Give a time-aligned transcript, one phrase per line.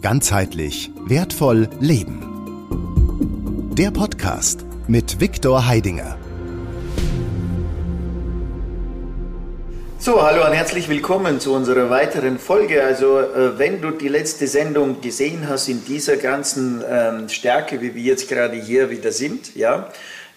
[0.00, 2.22] Ganzheitlich wertvoll leben.
[3.76, 6.16] Der Podcast mit Viktor Heidinger.
[9.98, 12.84] So, hallo und herzlich willkommen zu unserer weiteren Folge.
[12.84, 17.96] Also, äh, wenn du die letzte Sendung gesehen hast in dieser ganzen ähm, Stärke, wie
[17.96, 19.90] wir jetzt gerade hier wieder sind, ja,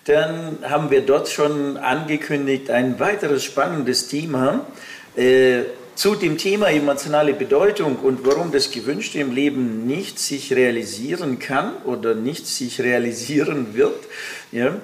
[0.05, 4.65] dann haben wir dort schon angekündigt ein weiteres spannendes Thema.
[5.15, 5.65] Äh,
[5.95, 11.75] zu dem Thema emotionale Bedeutung und warum das Gewünschte im Leben nicht sich realisieren kann
[11.83, 13.99] oder nicht sich realisieren wird,
[14.51, 14.75] ja,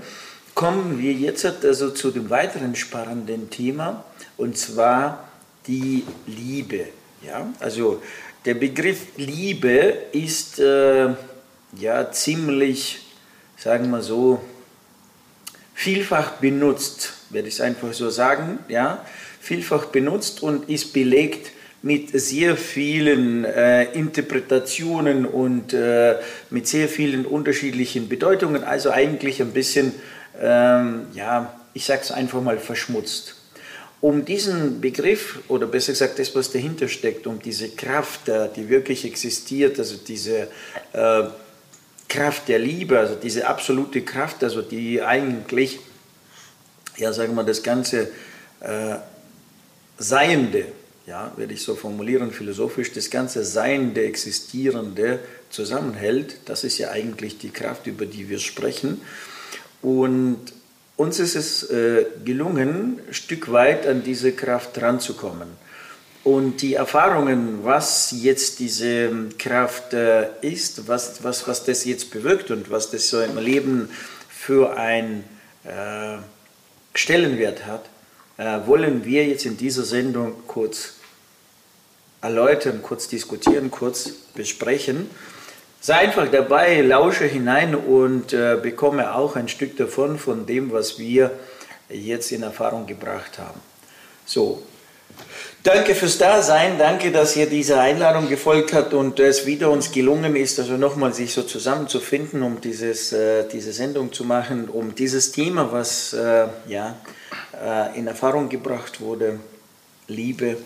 [0.54, 4.04] kommen wir jetzt also zu dem weiteren spannenden Thema
[4.38, 5.30] und zwar
[5.68, 6.88] die Liebe.
[7.26, 7.48] Ja?
[7.60, 8.02] Also
[8.46, 11.10] der Begriff Liebe ist äh,
[11.78, 13.00] ja ziemlich,
[13.58, 14.42] sagen wir so,
[15.74, 18.60] vielfach benutzt, werde ich es einfach so sagen.
[18.68, 19.06] Ja?
[19.48, 21.52] Vielfach benutzt und ist belegt
[21.82, 26.16] mit sehr vielen äh, Interpretationen und äh,
[26.50, 29.94] mit sehr vielen unterschiedlichen Bedeutungen, also eigentlich ein bisschen,
[30.42, 33.36] ähm, ja, ich sage es einfach mal verschmutzt.
[34.02, 39.06] Um diesen Begriff, oder besser gesagt das, was dahinter steckt, um diese Kraft, die wirklich
[39.06, 40.50] existiert, also diese
[40.94, 41.24] äh,
[42.08, 45.80] Kraft der Liebe, also diese absolute Kraft, also die eigentlich,
[46.98, 48.10] ja, sagen wir, das Ganze
[48.60, 48.98] äh,
[49.98, 50.66] Seiende,
[51.06, 57.38] ja, werde ich so formulieren, philosophisch, das ganze Seiende, Existierende zusammenhält, das ist ja eigentlich
[57.38, 59.02] die Kraft, über die wir sprechen.
[59.82, 60.40] Und
[60.98, 65.48] uns ist es äh, gelungen, ein Stück weit an diese Kraft ranzukommen.
[66.24, 69.10] Und die Erfahrungen, was jetzt diese
[69.40, 73.90] Kraft äh, ist, was, was, was das jetzt bewirkt und was das so im Leben
[74.28, 75.24] für einen
[75.64, 76.18] äh,
[76.94, 77.86] Stellenwert hat,
[78.38, 80.94] äh, wollen wir jetzt in dieser Sendung kurz
[82.22, 85.10] erläutern, kurz diskutieren, kurz besprechen.
[85.80, 90.98] Sei einfach dabei, lausche hinein und äh, bekomme auch ein Stück davon, von dem, was
[90.98, 91.32] wir
[91.90, 93.60] jetzt in Erfahrung gebracht haben.
[94.26, 94.64] So,
[95.64, 100.36] Danke fürs Dasein, danke, dass ihr dieser Einladung gefolgt habt und es wieder uns gelungen
[100.38, 105.34] ist, also nochmal sich so zusammenzufinden, um dieses, äh, diese Sendung zu machen, um dieses
[105.34, 106.96] Thema, was äh, ja,
[107.54, 109.40] äh, in Erfahrung gebracht wurde,
[110.08, 110.58] Liebe,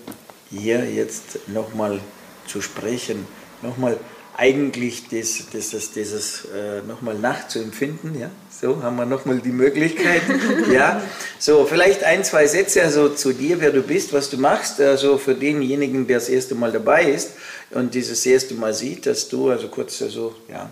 [0.49, 1.99] hier jetzt nochmal
[2.45, 3.25] zu sprechen,
[3.61, 3.97] nochmal
[4.37, 8.19] eigentlich das, das, dieses äh, nochmal nachzuempfinden.
[8.19, 8.31] Ja?
[8.49, 10.21] So haben wir nochmal die Möglichkeit.
[10.71, 11.01] ja?
[11.37, 14.79] So, vielleicht ein, zwei Sätze also zu dir, wer du bist, was du machst.
[14.79, 17.31] Also für denjenigen, der das erste Mal dabei ist
[17.71, 20.71] und dieses erste Mal sieht, dass du also kurz also, ja,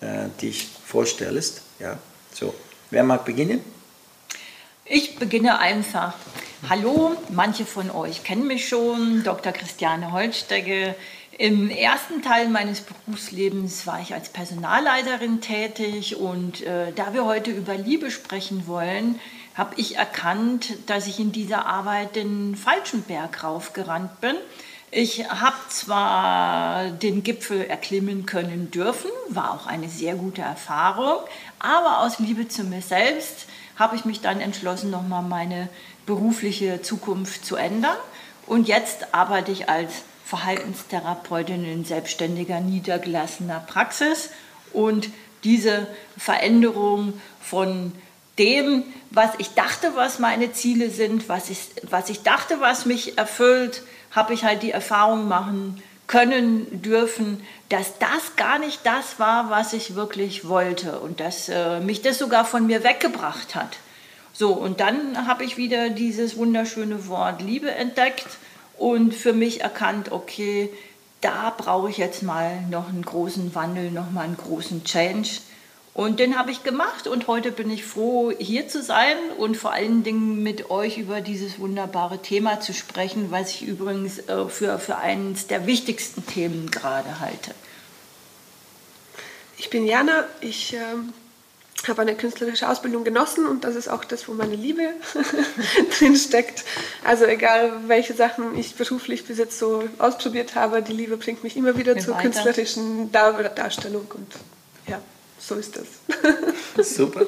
[0.00, 1.62] äh, dich vorstellst.
[1.80, 1.98] Ja?
[2.32, 2.54] So,
[2.90, 3.77] wer mag beginnen?
[4.90, 6.14] Ich beginne einfach.
[6.70, 9.52] Hallo, manche von euch kennen mich schon, Dr.
[9.52, 10.94] Christiane Holstecke.
[11.36, 17.50] Im ersten Teil meines Berufslebens war ich als Personalleiterin tätig und äh, da wir heute
[17.50, 19.20] über Liebe sprechen wollen,
[19.54, 24.36] habe ich erkannt, dass ich in dieser Arbeit den falschen Berg raufgerannt bin.
[24.90, 31.18] Ich habe zwar den Gipfel erklimmen können dürfen, war auch eine sehr gute Erfahrung,
[31.58, 33.47] aber aus Liebe zu mir selbst
[33.78, 35.68] habe ich mich dann entschlossen, nochmal meine
[36.06, 37.96] berufliche Zukunft zu ändern.
[38.46, 44.30] Und jetzt arbeite ich als Verhaltenstherapeutin in selbstständiger, niedergelassener Praxis.
[44.72, 45.10] Und
[45.44, 47.92] diese Veränderung von
[48.38, 53.18] dem, was ich dachte, was meine Ziele sind, was ich, was ich dachte, was mich
[53.18, 59.50] erfüllt, habe ich halt die Erfahrung machen können dürfen, dass das gar nicht das war,
[59.50, 63.76] was ich wirklich wollte und dass äh, mich das sogar von mir weggebracht hat.
[64.32, 68.26] So, und dann habe ich wieder dieses wunderschöne Wort Liebe entdeckt
[68.76, 70.70] und für mich erkannt, okay,
[71.20, 75.28] da brauche ich jetzt mal noch einen großen Wandel, noch mal einen großen Change.
[75.98, 79.72] Und den habe ich gemacht und heute bin ich froh, hier zu sein und vor
[79.72, 84.78] allen Dingen mit euch über dieses wunderbare Thema zu sprechen, was ich übrigens äh, für,
[84.78, 87.52] für eines der wichtigsten Themen gerade halte.
[89.56, 91.12] Ich bin Jana, ich ähm,
[91.88, 94.90] habe eine künstlerische Ausbildung genossen und das ist auch das, wo meine Liebe
[95.98, 96.64] drin steckt.
[97.02, 101.56] Also egal, welche Sachen ich beruflich bis jetzt so ausprobiert habe, die Liebe bringt mich
[101.56, 102.22] immer wieder zur weiter.
[102.22, 104.32] künstlerischen Dar Darstellung und
[104.86, 105.00] ja
[105.38, 105.86] so ist das.
[106.96, 107.26] Super.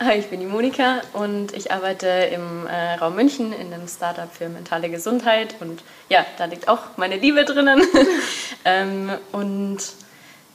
[0.00, 4.32] Hi, ich bin die Monika und ich arbeite im äh, Raum München in einem Startup
[4.32, 7.82] für mentale Gesundheit und ja, da liegt auch meine Liebe drinnen.
[8.64, 9.78] ähm, und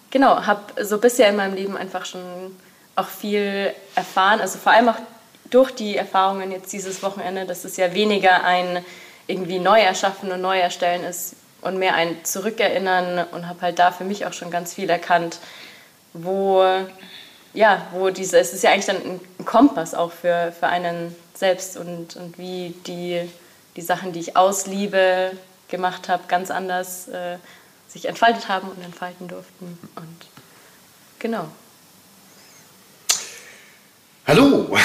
[0.09, 2.21] genau, habe so bisher in meinem Leben einfach schon
[2.95, 4.97] auch viel erfahren, also vor allem auch
[5.49, 8.83] durch die Erfahrungen jetzt dieses Wochenende, dass es ja weniger ein
[9.27, 13.91] irgendwie neu erschaffen und neu erstellen ist, und mehr ein Zurückerinnern und habe halt da
[13.91, 15.39] für mich auch schon ganz viel erkannt,
[16.23, 16.63] wo,
[17.53, 21.77] ja, wo diese, es ist ja eigentlich dann ein Kompass auch für, für einen selbst
[21.77, 23.29] und, und wie die,
[23.75, 25.31] die Sachen, die ich aus Liebe
[25.67, 27.37] gemacht habe, ganz anders äh,
[27.87, 29.77] sich entfaltet haben und entfalten durften.
[29.95, 30.25] Und
[31.19, 31.47] genau.
[34.25, 34.67] Hallo!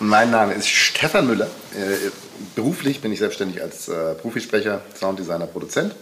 [0.00, 1.46] mein Name ist Stefan Müller.
[1.74, 2.10] Äh,
[2.56, 5.94] beruflich bin ich selbstständig als äh, Profisprecher, Sounddesigner, Produzent.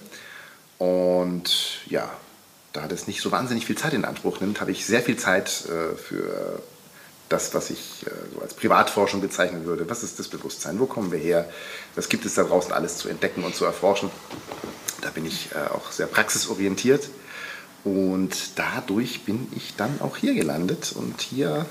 [0.79, 2.11] Und ja,
[2.73, 5.65] da das nicht so wahnsinnig viel Zeit in Anspruch nimmt, habe ich sehr viel Zeit
[5.67, 6.63] äh, für
[7.29, 9.89] das, was ich äh, so als Privatforschung bezeichnen würde.
[9.89, 10.79] Was ist das Bewusstsein?
[10.79, 11.49] Wo kommen wir her?
[11.95, 14.11] Was gibt es da draußen alles zu entdecken und zu erforschen?
[15.01, 17.09] Da bin ich äh, auch sehr praxisorientiert.
[17.83, 21.67] Und dadurch bin ich dann auch hier gelandet und hier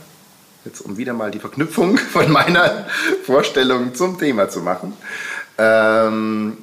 [0.66, 2.88] jetzt um wieder mal die Verknüpfung von meiner
[3.25, 4.94] Vorstellung zum Thema zu machen.
[5.57, 6.57] Ähm,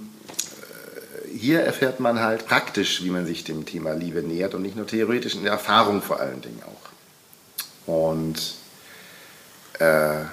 [1.39, 4.87] hier erfährt man halt praktisch, wie man sich dem Thema Liebe nähert und nicht nur
[4.87, 7.93] theoretisch in der Erfahrung vor allen Dingen auch.
[7.93, 8.55] Und
[9.79, 10.25] äh,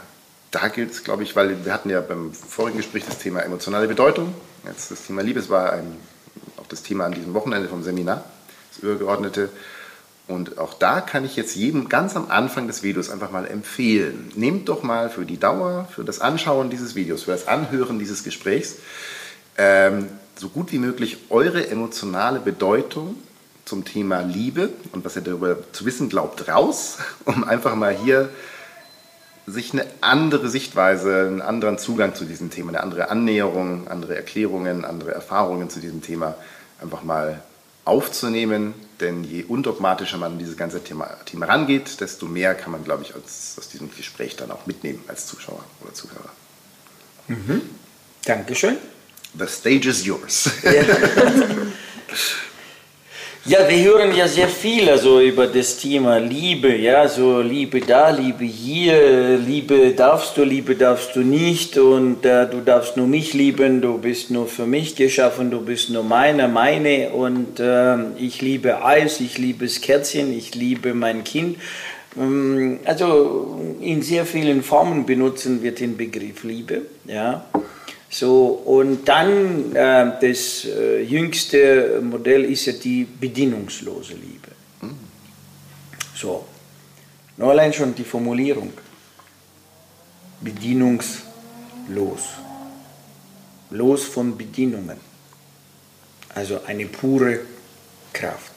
[0.52, 3.88] da gilt es, glaube ich, weil wir hatten ja beim vorigen Gespräch das Thema emotionale
[3.88, 4.34] Bedeutung.
[4.66, 5.98] Jetzt das Thema Liebe, es war ein,
[6.58, 8.24] auch das Thema an diesem Wochenende vom Seminar,
[8.72, 9.50] das übergeordnete.
[10.28, 14.32] Und auch da kann ich jetzt jedem ganz am Anfang des Videos einfach mal empfehlen,
[14.36, 18.24] nehmt doch mal für die Dauer, für das Anschauen dieses Videos, für das Anhören dieses
[18.24, 18.78] Gesprächs,
[19.58, 23.16] ähm, so gut wie möglich eure emotionale Bedeutung
[23.66, 28.30] zum Thema Liebe und was ihr darüber zu wissen glaubt, raus, um einfach mal hier
[29.46, 34.86] sich eine andere Sichtweise, einen anderen Zugang zu diesem Thema, eine andere Annäherung, andere Erklärungen,
[34.86, 36.36] andere Erfahrungen zu diesem Thema
[36.82, 37.42] einfach mal
[37.84, 38.74] aufzunehmen.
[39.02, 43.04] Denn je undogmatischer man an dieses ganze Thema, Thema rangeht, desto mehr kann man, glaube
[43.04, 46.30] ich, aus, aus diesem Gespräch dann auch mitnehmen als Zuschauer oder Zuhörer.
[47.28, 47.62] Mhm.
[48.24, 48.78] Dankeschön.
[49.38, 50.52] The stage is yours.
[50.64, 50.84] Ja.
[53.46, 58.10] Ja, wir hören ja sehr viel also über das Thema Liebe, ja, so Liebe da,
[58.10, 63.34] Liebe hier, Liebe darfst du, Liebe darfst du nicht und äh, du darfst nur mich
[63.34, 68.42] lieben, du bist nur für mich geschaffen, du bist nur meine, meine und äh, ich
[68.42, 71.58] liebe Eis, ich liebe das Kerzchen, ich liebe mein Kind.
[72.18, 77.46] Ähm, also in sehr vielen Formen benutzen wir den Begriff Liebe, ja.
[78.14, 84.50] So, und dann äh, das äh, jüngste Modell ist ja die bedingungslose Liebe.
[86.16, 86.46] So,
[87.38, 88.72] nur allein schon die Formulierung.
[90.42, 91.24] Bedienungslos.
[93.72, 95.00] Los von Bedienungen.
[96.36, 97.40] Also eine pure
[98.14, 98.52] Kraft.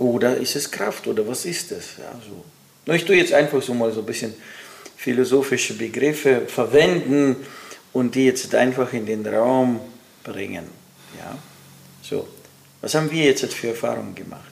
[0.00, 1.98] Oder ist es Kraft oder was ist es?
[1.98, 2.92] Ja, so.
[2.92, 4.34] Ich tue jetzt einfach so mal so ein bisschen
[4.98, 7.36] philosophische Begriffe verwenden
[7.92, 9.80] und die jetzt einfach in den Raum
[10.24, 10.64] bringen.
[11.16, 11.38] Ja?
[12.02, 12.28] So,
[12.80, 14.42] was haben wir jetzt für Erfahrungen gemacht?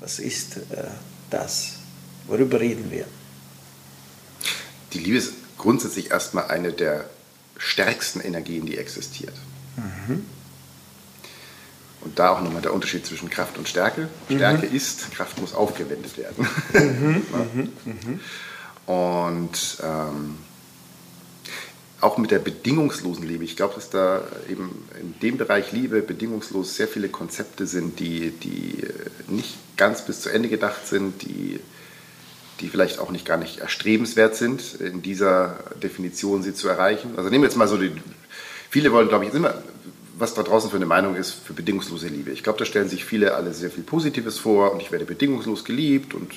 [0.00, 0.84] Was ist äh,
[1.28, 1.72] das?
[2.28, 3.04] Worüber reden wir?
[4.92, 7.10] Die Liebe ist grundsätzlich erstmal eine der
[7.58, 9.34] stärksten Energien, die existiert.
[9.76, 10.24] Mhm.
[12.02, 14.08] Und da auch nochmal der Unterschied zwischen Kraft und Stärke.
[14.32, 14.76] Stärke mhm.
[14.76, 16.46] ist, Kraft muss aufgewendet werden.
[16.72, 17.22] Mhm.
[17.86, 18.18] ja.
[18.86, 20.36] Und ähm,
[22.00, 23.44] auch mit der bedingungslosen Liebe.
[23.44, 28.30] Ich glaube, dass da eben in dem Bereich Liebe bedingungslos sehr viele Konzepte sind, die,
[28.30, 28.86] die
[29.28, 31.58] nicht ganz bis zu Ende gedacht sind, die,
[32.60, 37.14] die vielleicht auch nicht gar nicht erstrebenswert sind, in dieser Definition sie zu erreichen.
[37.16, 37.92] Also nehmen wir jetzt mal so die,
[38.68, 39.54] viele wollen, glaube ich, immer,
[40.18, 42.30] was da draußen für eine Meinung ist für bedingungslose Liebe.
[42.30, 45.64] Ich glaube, da stellen sich viele alle sehr viel Positives vor und ich werde bedingungslos
[45.64, 46.32] geliebt und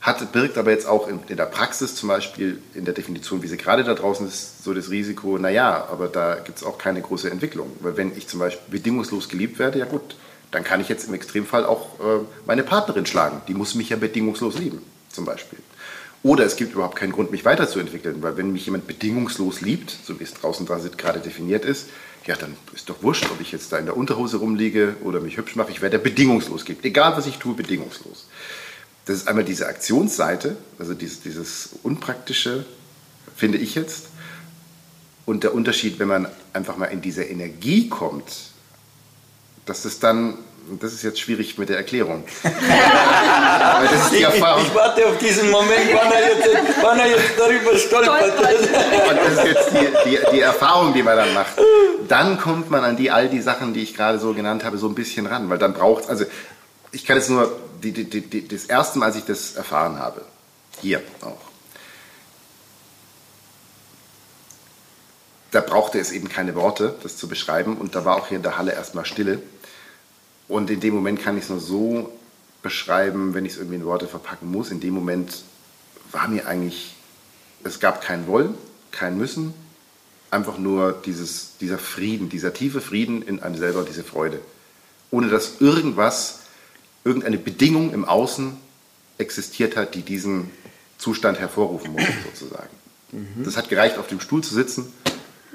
[0.00, 3.48] hat, birgt aber jetzt auch in, in, der Praxis zum Beispiel in der Definition, wie
[3.48, 7.02] sie gerade da draußen ist, so das Risiko, naja, aber da gibt es auch keine
[7.02, 7.70] große Entwicklung.
[7.80, 10.16] Weil wenn ich zum Beispiel bedingungslos geliebt werde, ja gut,
[10.50, 13.42] dann kann ich jetzt im Extremfall auch äh, meine Partnerin schlagen.
[13.48, 15.58] Die muss mich ja bedingungslos lieben, zum Beispiel.
[16.22, 20.18] Oder es gibt überhaupt keinen Grund, mich weiterzuentwickeln, weil wenn mich jemand bedingungslos liebt, so
[20.18, 21.88] wie es draußen gerade definiert ist,
[22.26, 25.36] ja, dann ist doch wurscht, ob ich jetzt da in der Unterhose rumliege oder mich
[25.36, 26.84] hübsch mache, ich werde bedingungslos geliebt.
[26.84, 28.26] Egal, was ich tue, bedingungslos.
[29.08, 32.66] Das ist einmal diese Aktionsseite, also dieses, dieses Unpraktische,
[33.34, 34.08] finde ich jetzt.
[35.24, 38.30] Und der Unterschied, wenn man einfach mal in diese Energie kommt,
[39.64, 40.36] dass es dann,
[40.78, 42.22] das ist jetzt schwierig mit der Erklärung.
[42.42, 44.60] das ist die Erfahrung.
[44.60, 48.38] Ich, ich, warte auf diesen Moment, wann er jetzt, wann er jetzt darüber stolpert.
[48.38, 51.54] Und das ist jetzt die, die, die, Erfahrung, die man dann macht.
[52.08, 54.86] Dann kommt man an die, all die Sachen, die ich gerade so genannt habe, so
[54.86, 55.48] ein bisschen ran.
[55.48, 56.26] Weil dann braucht es, also
[56.92, 60.24] ich kann jetzt nur die, die, die, das erste Mal, als ich das erfahren habe,
[60.80, 61.48] hier auch,
[65.50, 67.76] da brauchte es eben keine Worte, das zu beschreiben.
[67.76, 69.40] Und da war auch hier in der Halle erstmal Stille.
[70.46, 72.12] Und in dem Moment kann ich es nur so
[72.62, 74.70] beschreiben, wenn ich es irgendwie in Worte verpacken muss.
[74.70, 75.42] In dem Moment
[76.12, 76.96] war mir eigentlich,
[77.64, 78.54] es gab kein Wollen,
[78.90, 79.54] kein Müssen,
[80.30, 84.40] einfach nur dieses, dieser Frieden, dieser tiefe Frieden in einem selber, diese Freude.
[85.10, 86.40] Ohne dass irgendwas,
[87.08, 88.56] irgendeine Bedingung im Außen
[89.16, 90.50] existiert hat, die diesen
[90.98, 92.70] Zustand hervorrufen musste, sozusagen.
[93.12, 93.44] Mhm.
[93.44, 94.92] Das hat gereicht, auf dem Stuhl zu sitzen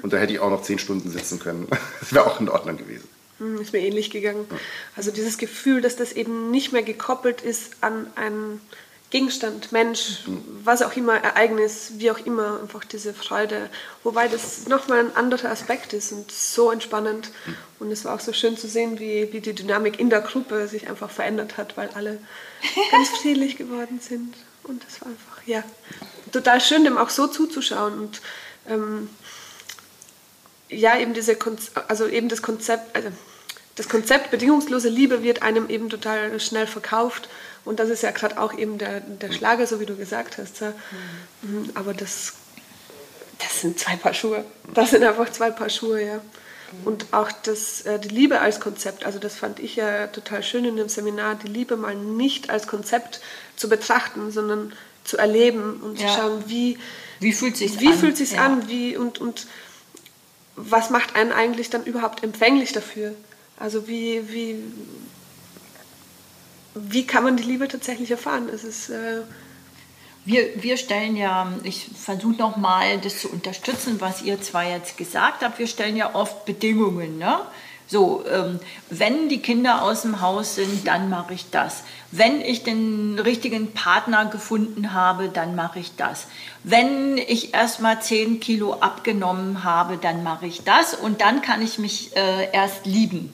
[0.02, 1.68] und da hätte ich auch noch zehn Stunden sitzen können.
[2.00, 3.08] Das wäre auch in Ordnung gewesen.
[3.38, 4.44] Hm, ist mir ähnlich gegangen.
[4.96, 8.60] Also dieses Gefühl, dass das eben nicht mehr gekoppelt ist an einen
[9.14, 10.22] Gegenstand, Mensch,
[10.64, 13.70] was auch immer, Ereignis, wie auch immer, einfach diese Freude.
[14.02, 17.30] Wobei das nochmal ein anderer Aspekt ist und so entspannend.
[17.78, 20.66] Und es war auch so schön zu sehen, wie, wie die Dynamik in der Gruppe
[20.66, 22.18] sich einfach verändert hat, weil alle
[22.90, 24.34] ganz friedlich geworden sind.
[24.64, 25.62] Und das war einfach, ja,
[26.32, 27.96] total schön, dem auch so zuzuschauen.
[27.96, 28.20] Und
[28.68, 29.08] ähm,
[30.68, 31.38] ja, eben diese,
[31.86, 33.10] also eben das Konzept, also
[33.76, 37.28] das Konzept bedingungslose Liebe wird einem eben total schnell verkauft
[37.64, 40.60] und das ist ja gerade auch eben der, der Schlager, so wie du gesagt hast.
[40.60, 40.72] Ja.
[41.42, 41.70] Mhm.
[41.74, 42.34] Aber das,
[43.38, 44.44] das sind zwei Paar Schuhe.
[44.74, 46.20] Das sind einfach zwei Paar Schuhe, ja.
[46.84, 50.64] Und auch das, äh, die Liebe als Konzept, also das fand ich ja total schön
[50.64, 53.20] in dem Seminar, die Liebe mal nicht als Konzept
[53.56, 54.72] zu betrachten, sondern
[55.04, 56.08] zu erleben und ja.
[56.08, 56.78] zu schauen, wie,
[57.20, 58.44] wie fühlt sich wie an, fühlt sich's ja.
[58.44, 59.46] an wie, und, und
[60.56, 63.14] was macht einen eigentlich dann überhaupt empfänglich dafür?
[63.56, 64.56] Also wie, wie,
[66.74, 68.48] wie kann man die Liebe tatsächlich erfahren?
[68.48, 69.22] Es ist, äh
[70.24, 75.42] wir, wir stellen ja, ich versuche nochmal das zu unterstützen, was ihr zwar jetzt gesagt
[75.42, 77.18] habt, wir stellen ja oft Bedingungen.
[77.18, 77.40] Ne?
[77.86, 81.82] So, ähm, wenn die Kinder aus dem Haus sind, dann mache ich das.
[82.10, 86.26] Wenn ich den richtigen Partner gefunden habe, dann mache ich das.
[86.62, 91.60] Wenn ich erst mal 10 Kilo abgenommen habe, dann mache ich das und dann kann
[91.60, 93.33] ich mich äh, erst lieben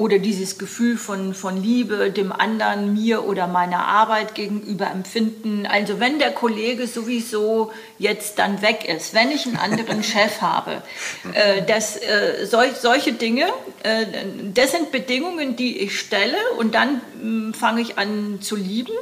[0.00, 5.66] oder dieses Gefühl von, von Liebe dem anderen, mir oder meiner Arbeit gegenüber empfinden.
[5.66, 10.82] Also wenn der Kollege sowieso jetzt dann weg ist, wenn ich einen anderen Chef habe,
[11.34, 13.44] äh, das, äh, solch, solche Dinge,
[13.82, 14.06] äh,
[14.54, 18.94] das sind Bedingungen, die ich stelle und dann hm, fange ich an zu lieben.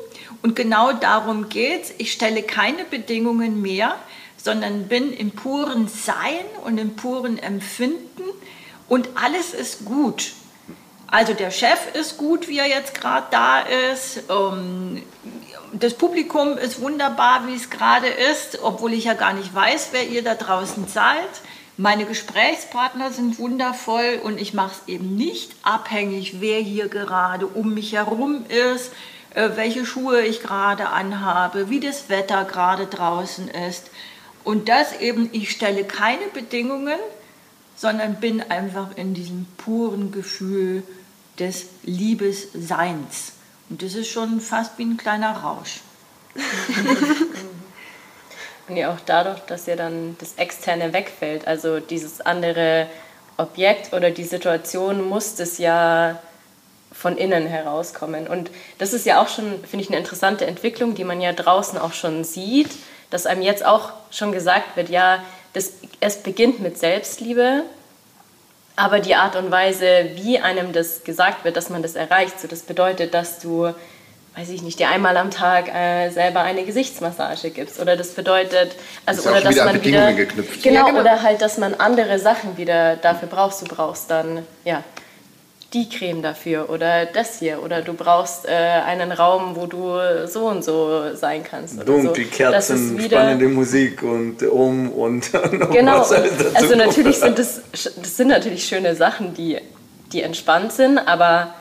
[0.42, 1.94] Und genau darum geht es.
[1.98, 3.94] Ich stelle keine Bedingungen mehr,
[4.36, 8.24] sondern bin im puren Sein und im puren Empfinden
[8.88, 10.32] und alles ist gut.
[11.10, 14.24] Also der Chef ist gut, wie er jetzt gerade da ist.
[14.28, 15.02] Ähm,
[15.72, 20.06] das Publikum ist wunderbar, wie es gerade ist, obwohl ich ja gar nicht weiß, wer
[20.06, 21.40] ihr da draußen zahlt.
[21.78, 27.72] Meine Gesprächspartner sind wundervoll und ich mache es eben nicht abhängig, wer hier gerade um
[27.72, 28.92] mich herum ist,
[29.34, 33.90] äh, welche Schuhe ich gerade anhabe, wie das Wetter gerade draußen ist.
[34.44, 36.98] Und das eben, ich stelle keine Bedingungen,
[37.76, 40.82] sondern bin einfach in diesem puren Gefühl
[41.38, 43.32] des Liebesseins.
[43.70, 45.80] Und das ist schon fast wie ein kleiner Rausch.
[48.68, 52.86] Und ja auch dadurch, dass ja dann das Externe wegfällt, also dieses andere
[53.38, 56.20] Objekt oder die Situation muss das ja
[56.92, 58.26] von innen herauskommen.
[58.26, 61.78] Und das ist ja auch schon, finde ich, eine interessante Entwicklung, die man ja draußen
[61.78, 62.70] auch schon sieht,
[63.10, 65.22] dass einem jetzt auch schon gesagt wird, ja,
[65.54, 67.62] das, es beginnt mit Selbstliebe
[68.78, 72.46] aber die Art und Weise, wie einem das gesagt wird, dass man das erreicht, so
[72.46, 73.72] das bedeutet, dass du,
[74.36, 77.80] weiß ich nicht, dir einmal am Tag äh, selber eine Gesichtsmassage gibst.
[77.80, 80.12] Oder das bedeutet, also das oder dass man wieder.
[80.12, 80.28] Genau,
[80.62, 83.62] ja, genau, oder halt, dass man andere Sachen wieder dafür brauchst.
[83.62, 84.84] Du brauchst dann, ja,
[85.74, 90.46] die Creme dafür oder das hier oder du brauchst äh, einen Raum, wo du so
[90.46, 91.86] und so sein kannst.
[91.86, 92.30] Dunkle so.
[92.30, 95.30] Kerzen, spannende Musik und um und
[95.70, 95.98] genau.
[96.54, 99.58] also natürlich sind das, das sind natürlich schöne Sachen, die,
[100.12, 101.54] die entspannt sind, aber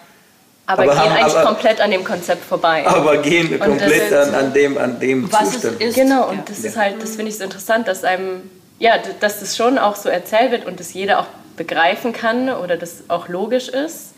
[0.69, 2.85] aber, aber, gehen haben, eigentlich aber, komplett an dem Konzept vorbei.
[2.85, 5.75] Aber gehen und komplett an, an, dem, an dem was Zustand.
[5.79, 5.95] Es ist.
[5.95, 6.43] Genau, und ja.
[6.45, 9.95] das ist halt, das finde ich so interessant, dass einem, ja, dass das schon auch
[9.95, 14.13] so erzählt wird und dass jeder auch begreifen kann oder das auch logisch ist.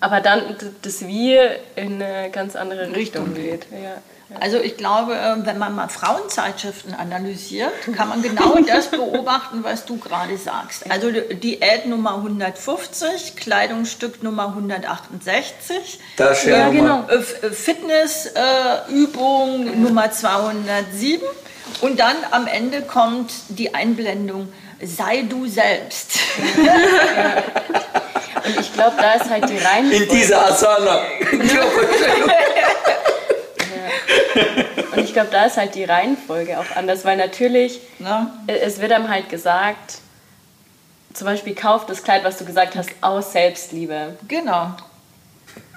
[0.00, 1.38] Aber dann das Wie
[1.76, 3.66] in eine ganz andere Richtung, Richtung geht.
[3.70, 4.02] Ja.
[4.40, 9.84] Also ich glaube, äh, wenn man mal Frauenzeitschriften analysiert, kann man genau das beobachten, was
[9.84, 10.90] du gerade sagst.
[10.90, 17.04] Also Diät Nummer 150, Kleidungsstück Nummer 168, das ja, genau.
[17.08, 17.20] Äh,
[17.50, 21.26] Fitnessübung äh, Nummer 207
[21.80, 26.18] und dann am Ende kommt die Einblendung sei du selbst.
[28.44, 30.04] Und ich glaube, da ist halt die Reihenfolge.
[30.04, 31.02] In dieser Asana.
[34.92, 38.32] Und ich glaube, da ist halt die Reihenfolge auch anders, weil natürlich, Na?
[38.46, 39.98] es wird einem halt gesagt,
[41.14, 44.16] zum Beispiel kauft das Kleid, was du gesagt hast, aus Selbstliebe.
[44.26, 44.72] Genau.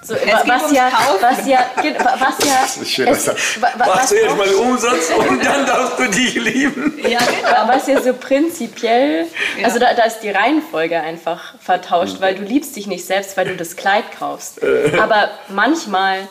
[0.05, 4.53] So, was, ja, was ja, was ja, das ist schön, es, Machst du erst mal
[4.53, 7.00] Umsatz und dann darfst du dich lieben.
[7.01, 7.67] Ja, genau.
[7.67, 9.25] Was ja so prinzipiell,
[9.57, 9.65] ja.
[9.65, 13.47] also da, da, ist die Reihenfolge einfach vertauscht, weil du liebst dich nicht selbst, weil
[13.47, 14.59] du das Kleid kaufst.
[15.00, 16.27] Aber manchmal,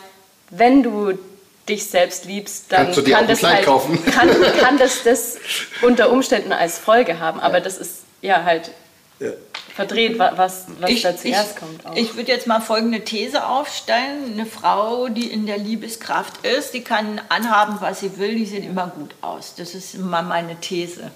[0.51, 1.19] wenn du
[1.67, 4.29] dich selbst liebst, dann kann das, halt, kann,
[4.59, 5.37] kann das das
[5.81, 7.41] unter Umständen als Folge haben.
[7.41, 8.71] Aber das ist ja halt
[9.19, 9.31] ja.
[9.73, 11.85] Verdreht, was, was ich, da zuerst ich, kommt.
[11.85, 11.95] Auch.
[11.95, 14.33] Ich würde jetzt mal folgende These aufstellen.
[14.33, 18.65] Eine Frau, die in der Liebeskraft ist, die kann anhaben, was sie will, die sieht
[18.65, 19.55] immer gut aus.
[19.55, 21.11] Das ist mal meine These.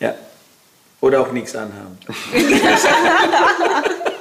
[0.00, 0.14] Ja.
[1.00, 1.98] Oder auch nichts anhaben.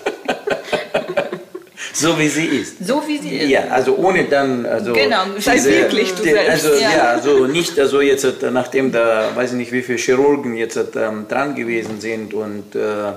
[1.95, 2.85] So wie sie ist.
[2.85, 3.49] So wie sie ist.
[3.49, 4.65] Ja, also ohne dann.
[4.65, 6.65] Also genau, sei wirklich du selbst.
[6.65, 10.55] Also ja, ja also nicht also jetzt, nachdem da, weiß ich nicht, wie viele Chirurgen
[10.55, 13.13] jetzt ähm, dran gewesen sind und äh, äh,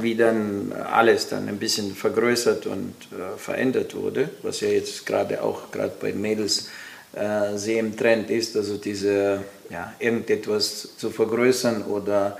[0.00, 5.42] wie dann alles dann ein bisschen vergrößert und äh, verändert wurde, was ja jetzt gerade
[5.42, 6.68] auch gerade bei Mädels
[7.14, 12.38] äh, sehr im Trend ist, also diese, ja, irgendetwas zu vergrößern oder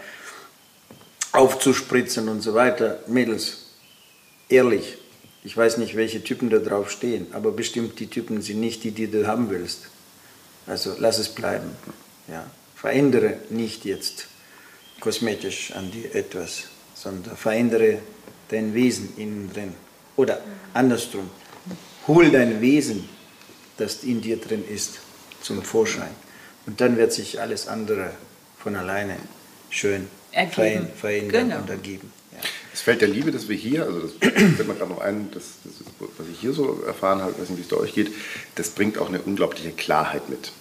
[1.32, 3.00] aufzuspritzen und so weiter.
[3.06, 3.66] Mädels,
[4.48, 4.98] ehrlich,
[5.46, 8.90] ich weiß nicht, welche Typen da drauf stehen, aber bestimmt die Typen sind nicht die,
[8.90, 9.82] die du haben willst.
[10.66, 11.70] Also lass es bleiben.
[12.26, 12.50] Ja.
[12.74, 14.26] Verändere nicht jetzt
[14.98, 18.00] kosmetisch an dir etwas, sondern verändere
[18.48, 19.72] dein Wesen innen drin.
[20.16, 20.40] Oder
[20.74, 21.30] andersrum,
[22.08, 23.08] hol dein Wesen,
[23.76, 24.98] das in dir drin ist,
[25.42, 26.10] zum Vorschein.
[26.66, 28.10] Und dann wird sich alles andere
[28.58, 29.16] von alleine
[29.70, 30.88] schön ergeben.
[30.96, 31.60] verändern genau.
[31.60, 32.12] und ergeben.
[32.76, 35.44] Das Feld der Liebe, das wir hier, also das fällt mir gerade noch ein, das,
[35.64, 35.72] das,
[36.18, 38.12] was ich hier so erfahren habe, weiß nicht, wie es bei euch geht,
[38.54, 40.52] das bringt auch eine unglaubliche Klarheit mit.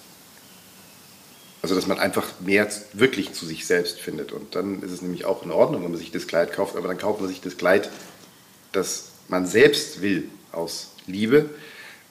[1.60, 4.32] Also, dass man einfach mehr wirklich zu sich selbst findet.
[4.32, 6.88] Und dann ist es nämlich auch in Ordnung, wenn man sich das Kleid kauft, aber
[6.88, 7.90] dann kauft man sich das Kleid,
[8.72, 11.50] das man selbst will, aus Liebe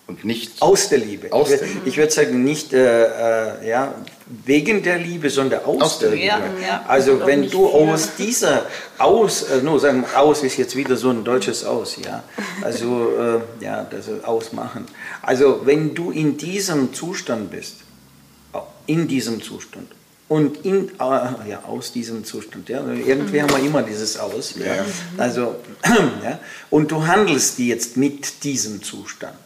[0.07, 1.31] und nicht aus der Liebe.
[1.33, 3.95] Aus ich würde würd sagen, nicht äh, äh, ja,
[4.45, 6.25] wegen der Liebe, sondern aus, aus der Liebe.
[6.25, 6.85] Ja, ja.
[6.87, 8.65] Also wenn du aus dieser
[8.99, 12.23] aus, äh, no, sagen aus ist jetzt wieder so ein deutsches Aus, ja.
[12.61, 14.85] Also äh, ja, das ausmachen.
[15.23, 17.77] Also wenn du in diesem Zustand bist,
[18.85, 19.87] in diesem Zustand
[20.27, 24.85] und in, äh, ja, aus diesem Zustand, ja, irgendwie haben wir immer dieses Aus, ja.
[25.17, 25.55] Also
[26.23, 26.39] ja,
[26.69, 29.44] und du handelst jetzt mit diesem Zustand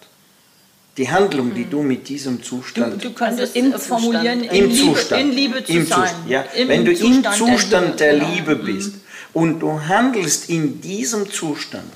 [0.99, 3.01] die Handlung, die du mit diesem Zustand.
[3.01, 6.09] Du, du könntest also formulieren, in, Im Liebe, Zustand, in Liebe zu im sein.
[6.09, 6.45] Zustand, ja.
[6.67, 8.65] Wenn du Zustand im Zustand der, der Liebe, genau.
[8.65, 8.93] bist
[9.33, 11.93] und du handelst in diesem Zustand,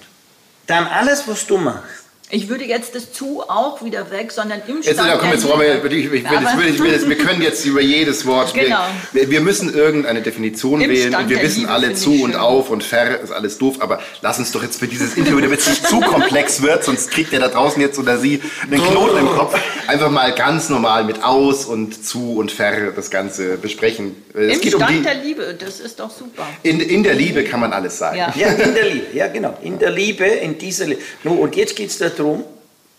[0.68, 2.03] dann alles, was du machst,
[2.34, 4.98] ich würde jetzt das zu auch wieder weg, sondern im Stand.
[4.98, 8.56] Jetzt, komm, jetzt, wir, ich, ich, ich, wir können jetzt über jedes Wort.
[8.56, 8.80] Genau.
[9.12, 12.36] Wir, wir müssen irgendeine Definition Im wählen Stand und wir wissen Liebe alle zu und
[12.36, 15.60] auf und fair ist alles doof, aber lass uns doch jetzt für dieses Interview, damit
[15.60, 19.20] es nicht zu komplex wird, sonst kriegt der da draußen jetzt oder sie einen Knoten
[19.20, 24.16] im Kopf, einfach mal ganz normal mit aus und zu und fair das Ganze besprechen.
[24.34, 26.48] Es Im Stand um die, der Liebe, das ist doch super.
[26.64, 28.18] In, in der Liebe kann man alles sagen.
[28.18, 28.34] Ja.
[28.36, 29.56] ja, in der Liebe, ja genau.
[29.62, 31.02] In der Liebe, in dieser Liebe.
[31.30, 32.44] und jetzt geht es darum, darum,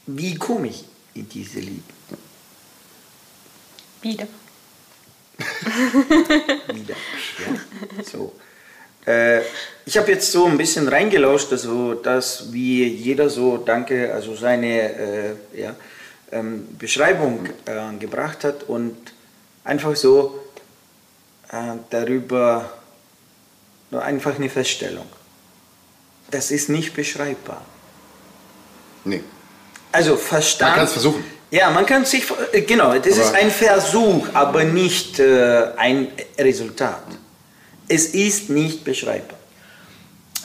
[0.06, 0.84] wie komme ich
[1.14, 1.82] in diese Liebe?
[4.02, 4.26] Wieder.
[6.74, 6.94] Wieder.
[6.94, 8.34] Ja, so.
[9.06, 9.40] Äh,
[9.86, 14.94] ich habe jetzt so ein bisschen reingelauscht, also dass wie jeder so, danke, also seine
[14.94, 15.74] äh, ja,
[16.32, 18.96] ähm, Beschreibung äh, gebracht hat und
[19.64, 20.44] einfach so
[21.50, 22.72] äh, darüber
[23.90, 25.06] nur einfach eine Feststellung.
[26.30, 27.64] Das ist nicht beschreibbar.
[29.04, 29.22] Nee.
[29.92, 30.70] Also Verstand.
[30.70, 31.24] Man kann es versuchen.
[31.50, 36.08] Ja, man kann sich, äh, genau, das aber ist ein Versuch, aber nicht äh, ein
[36.36, 37.04] Resultat.
[37.86, 39.38] Es ist nicht beschreibbar.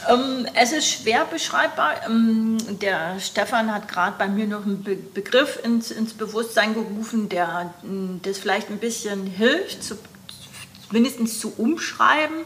[0.07, 2.05] Ähm, es ist schwer beschreibbar.
[2.05, 7.27] Ähm, der Stefan hat gerade bei mir noch einen Be Begriff ins, ins, Bewusstsein gerufen,
[7.27, 7.87] der äh,
[8.21, 9.97] das vielleicht ein bisschen hilft, zu,
[10.91, 12.37] mindestens zu umschreiben.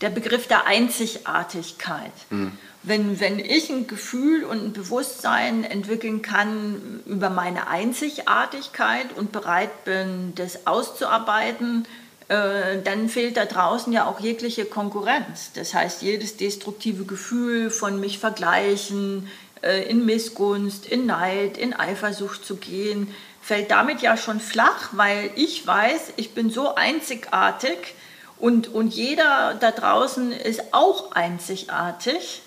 [0.00, 2.12] Der Begriff der Einzigartigkeit.
[2.30, 9.30] Mhm wenn, wenn ich ein Gefühl und ein Bewusstsein entwickeln kann über meine Einzigartigkeit und
[9.32, 11.86] bereit bin, das auszuarbeiten,
[12.28, 15.52] äh, dann fehlt da draußen ja auch jegliche Konkurrenz.
[15.54, 19.28] Das heißt, jedes destruktive Gefühl von mich vergleichen,
[19.62, 25.30] äh, in Missgunst, in Neid, in Eifersucht zu gehen, fällt damit ja schon flach, weil
[25.36, 27.94] ich weiß, ich bin so einzigartig
[28.38, 32.42] und, und jeder da draußen ist auch einzigartig.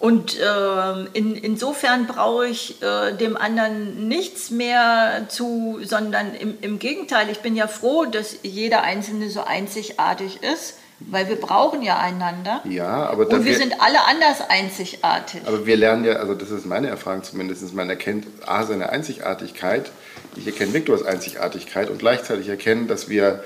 [0.00, 6.78] Und äh, in, insofern brauche ich äh, dem anderen nichts mehr zu, sondern im, im
[6.78, 11.98] Gegenteil, ich bin ja froh, dass jeder Einzelne so einzigartig ist, Weil wir brauchen ja
[11.98, 12.60] einander.
[12.68, 15.40] Ja, aber Und wir sind alle anders einzigartig.
[15.46, 19.90] Aber wir lernen ja, also das ist meine Erfahrung zumindest, man erkennt A, seine Einzigartigkeit,
[20.36, 23.42] ich erkenne Viktors Einzigartigkeit und gleichzeitig erkennen, dass wir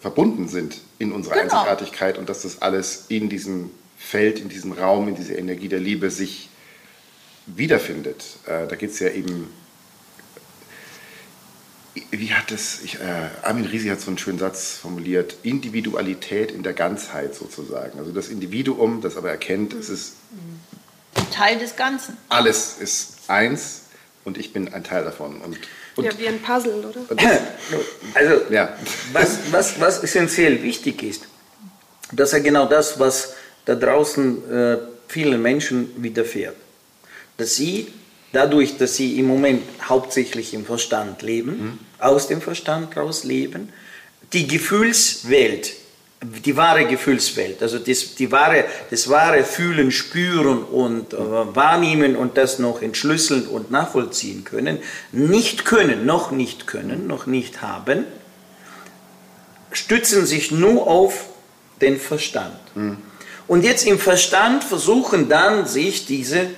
[0.00, 1.54] verbunden sind in unserer Genau.
[1.54, 3.70] Einzigartigkeit und dass das alles in diesem
[4.06, 6.48] Feld, in diesem Raum, in dieser Energie der Liebe sich
[7.46, 8.24] wiederfindet.
[8.46, 9.52] Äh, da geht es ja eben,
[12.10, 16.62] wie hat es, ich, äh, Armin Risi hat so einen schönen Satz formuliert, Individualität in
[16.62, 17.98] der Ganzheit sozusagen.
[17.98, 20.14] Also das Individuum, das aber erkennt, es ist
[21.32, 22.16] Teil des Ganzen.
[22.28, 23.82] alles ist eins
[24.24, 25.40] und ich bin ein Teil davon.
[25.40, 25.58] Und,
[25.96, 27.00] und, Ja, wie ein Puzzle, oder?
[27.14, 27.40] das,
[28.14, 28.76] Also, ja.
[29.12, 31.22] was, was, was essentiell wichtig ist,
[32.12, 33.34] dass er genau das, was
[33.66, 36.56] da draußen äh, vielen Menschen widerfährt,
[37.36, 37.88] dass sie
[38.32, 43.72] dadurch, dass sie im Moment hauptsächlich im Verstand leben, aus dem Verstand raus leben,
[44.32, 45.72] die Gefühlswelt,
[46.22, 52.36] die wahre Gefühlswelt, also das, die wahre, das wahre Fühlen, Spüren und äh, Wahrnehmen und
[52.36, 54.78] das noch entschlüsseln und nachvollziehen können,
[55.12, 58.04] nicht können, noch nicht können, noch nicht haben,
[59.72, 61.26] stützen sich nur auf
[61.80, 62.58] den Verstand.
[63.48, 66.48] Und jetzt im Verstand versuchen dann sich diese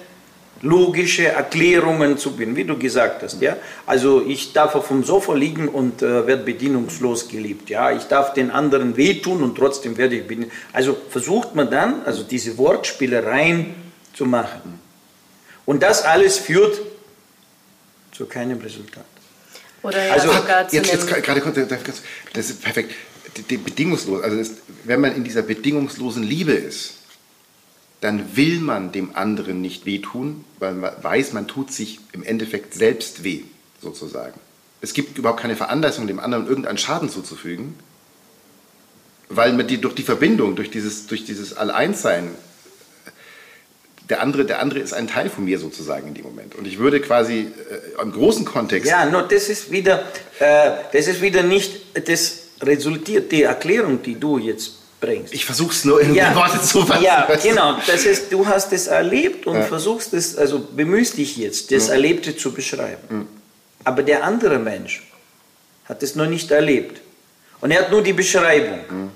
[0.62, 3.40] logische Erklärungen zu binden, wie du gesagt hast.
[3.40, 3.56] Ja?
[3.86, 7.70] Also ich darf auf dem Sofa liegen und äh, werde bedienungslos geliebt.
[7.70, 7.92] Ja?
[7.92, 10.50] Ich darf den anderen wehtun und trotzdem werde ich bedient.
[10.72, 13.74] Also versucht man dann, also diese Wortspielereien
[14.14, 14.80] zu machen.
[15.64, 16.80] Und das alles führt
[18.12, 19.04] zu keinem Resultat.
[19.82, 22.94] Oder ja Also sogar zu jetzt, jetzt gerade kurz- das ist perfekt.
[23.50, 24.52] Die bedingungslos, also das,
[24.84, 26.94] wenn man in dieser bedingungslosen Liebe ist,
[28.00, 32.74] dann will man dem anderen nicht wehtun, weil man weiß, man tut sich im Endeffekt
[32.74, 33.42] selbst weh,
[33.82, 34.38] sozusagen.
[34.80, 37.74] Es gibt überhaupt keine Veranlassung, dem anderen irgendeinen Schaden zuzufügen,
[39.28, 42.30] weil man die, durch die Verbindung, durch dieses, durch dieses Alleinssein,
[44.08, 46.54] der andere, der andere ist ein Teil von mir sozusagen in dem Moment.
[46.54, 50.04] Und ich würde quasi äh, im großen Kontext Ja, nur das ist wieder,
[50.38, 55.32] äh, das ist wieder nicht, das resultiert die Erklärung, die du jetzt bringst.
[55.32, 57.04] Ich versuche es nur in ja, Worte zu fassen.
[57.04, 57.76] Ja, genau.
[57.86, 59.62] Das ist, du hast es erlebt und Ja.
[59.62, 63.28] versuchst es, also bemühst dich jetzt, das Erlebte zu beschreiben.
[63.84, 65.02] Aber der andere Mensch
[65.84, 67.00] hat es noch nicht erlebt.
[67.60, 69.10] Und er hat nur die Beschreibung.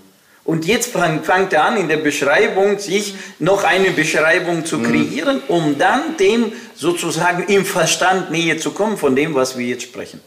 [0.45, 5.79] Und jetzt fängt er an, in der Beschreibung sich noch eine Beschreibung zu kreieren, um
[5.79, 10.21] dann dem sozusagen im Verstand näher zu kommen von dem, was wir jetzt sprechen.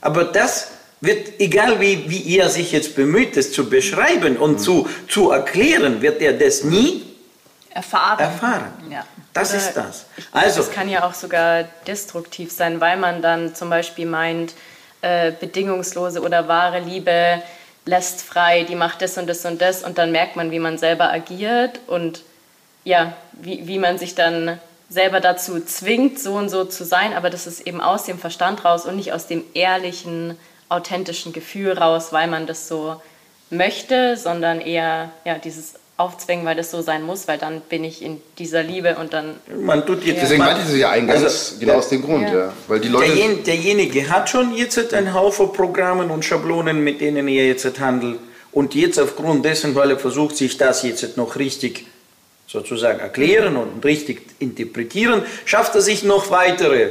[0.00, 0.68] Aber das
[1.00, 6.02] wird, egal wie, wie er sich jetzt bemüht, das zu beschreiben und zu, zu erklären,
[6.02, 7.04] wird er das nie
[7.70, 8.18] Erfahren.
[8.18, 8.72] erfahren.
[8.90, 9.06] Ja.
[9.32, 10.06] Das Oder ist das.
[10.32, 14.54] Also, das kann ja auch sogar destruktiv sein, weil man dann zum Beispiel meint,
[15.02, 17.42] äh, bedingungslose oder wahre Liebe
[17.86, 20.78] lässt frei, die macht das und das und das und dann merkt man, wie man
[20.78, 22.22] selber agiert und
[22.84, 24.58] ja, wie, wie man sich dann
[24.90, 28.64] selber dazu zwingt, so und so zu sein, aber das ist eben aus dem Verstand
[28.64, 30.36] raus und nicht aus dem ehrlichen,
[30.70, 33.00] authentischen Gefühl raus, weil man das so
[33.50, 38.02] möchte, sondern eher ja, dieses Aufzwingen, weil das so sein muss, weil dann bin ich
[38.02, 41.22] in dieser Liebe und dann man tut jetzt Deswegen man, meinte ich es ja eingangs,
[41.22, 42.38] Also, genau aus dem Grund, Ja.
[42.38, 42.52] ja.
[42.68, 43.06] Weil die Leute.
[43.12, 48.18] derjen, derjenige hat schon jetzt einen Haufen Programmen und Schablonen, mit denen er jetzt handelt.
[48.52, 51.86] Und jetzt aufgrund dessen, weil er versucht, sich das jetzt noch richtig
[52.46, 56.90] sozusagen erklären und richtig interpretieren, schafft er sich noch weitere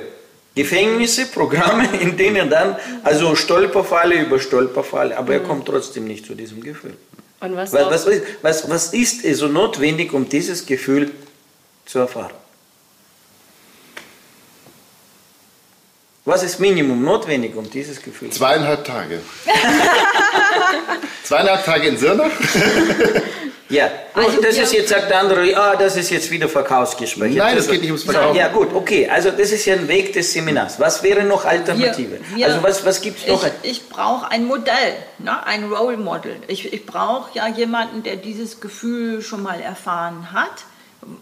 [0.59, 6.25] Gefängnisse, Programme, in denen er dann, also Stolperfalle über Stolperfalle, aber er kommt trotzdem nicht
[6.25, 6.95] zu diesem Gefühl.
[7.39, 11.11] und was, Was, was, was, was ist also notwendig, um dieses Gefühl
[11.85, 12.33] zu erfahren?
[16.25, 19.21] Was ist Minimum notwendig, um dieses Gefühl zu Zweieinhalb Tage.
[21.23, 22.29] Zweieinhalb Tage in Sirnach?
[23.69, 27.36] Ja, Also das wir- ist jetzt, sagt der andere, ah, das ist jetzt wieder Verkaufsgespräch.
[27.36, 28.36] Nein, Jetzt es geht nicht ums Verkaufen.
[28.36, 30.79] Ja, gut, okay, also das ist ja ein Weg des Seminars.
[30.79, 32.19] Was wäre noch Alternative?
[32.32, 33.45] Wir- wir- also was, was gibt es noch?
[33.62, 35.45] Ich, ich brauche ein Modell, ne?
[35.45, 36.36] ein Role Model.
[36.47, 40.65] Ich, ich brauche ja jemanden, der dieses Gefühl schon mal erfahren hat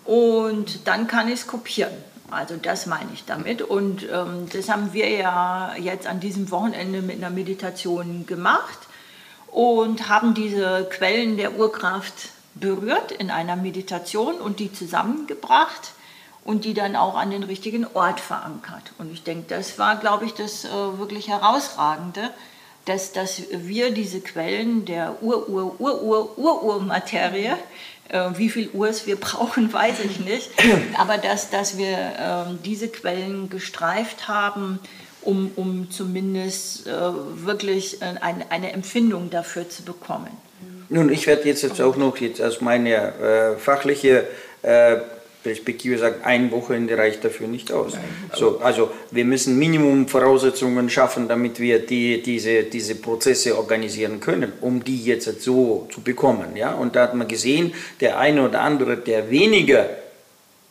[0.06, 1.92] und dann kann ich es kopieren.
[2.32, 3.62] Also das meine ich damit.
[3.62, 8.80] Und ähm, das haben wir ja jetzt an diesem Wochenende mit einer Meditation gemacht
[9.48, 15.94] und haben diese Quellen der Urkraft berührt in einer Meditation und die zusammengebracht
[16.48, 18.94] und die dann auch an den richtigen Ort verankert.
[18.98, 22.32] Und ich denke, das war, glaube ich, das äh, wirklich Herausragende,
[22.86, 27.58] dass, dass wir diese Quellen der Ur-Ur-Ur-Ur-Ur-Ur-Materie,
[28.08, 30.50] äh, wie viel Urs wir brauchen, weiß ich nicht,
[30.98, 34.80] aber dass, dass wir ähm, diese Quellen gestreift haben,
[35.22, 40.32] um, um zumindest äh, wirklich eine, eine Empfindung dafür zu bekommen.
[40.90, 44.22] Nun, ich werde jetzt, jetzt auch noch jetzt aus meiner äh, fachlichen
[44.62, 44.98] äh,
[45.44, 47.94] Perspektive sagen, eine Wochenende reicht dafür nicht aus.
[47.94, 54.20] Nein, so, also wir müssen Minimum Voraussetzungen schaffen, damit wir die, diese, diese Prozesse organisieren
[54.20, 56.56] können, um die jetzt so zu bekommen.
[56.56, 56.74] Ja?
[56.74, 59.90] Und da hat man gesehen, der eine oder andere, der weniger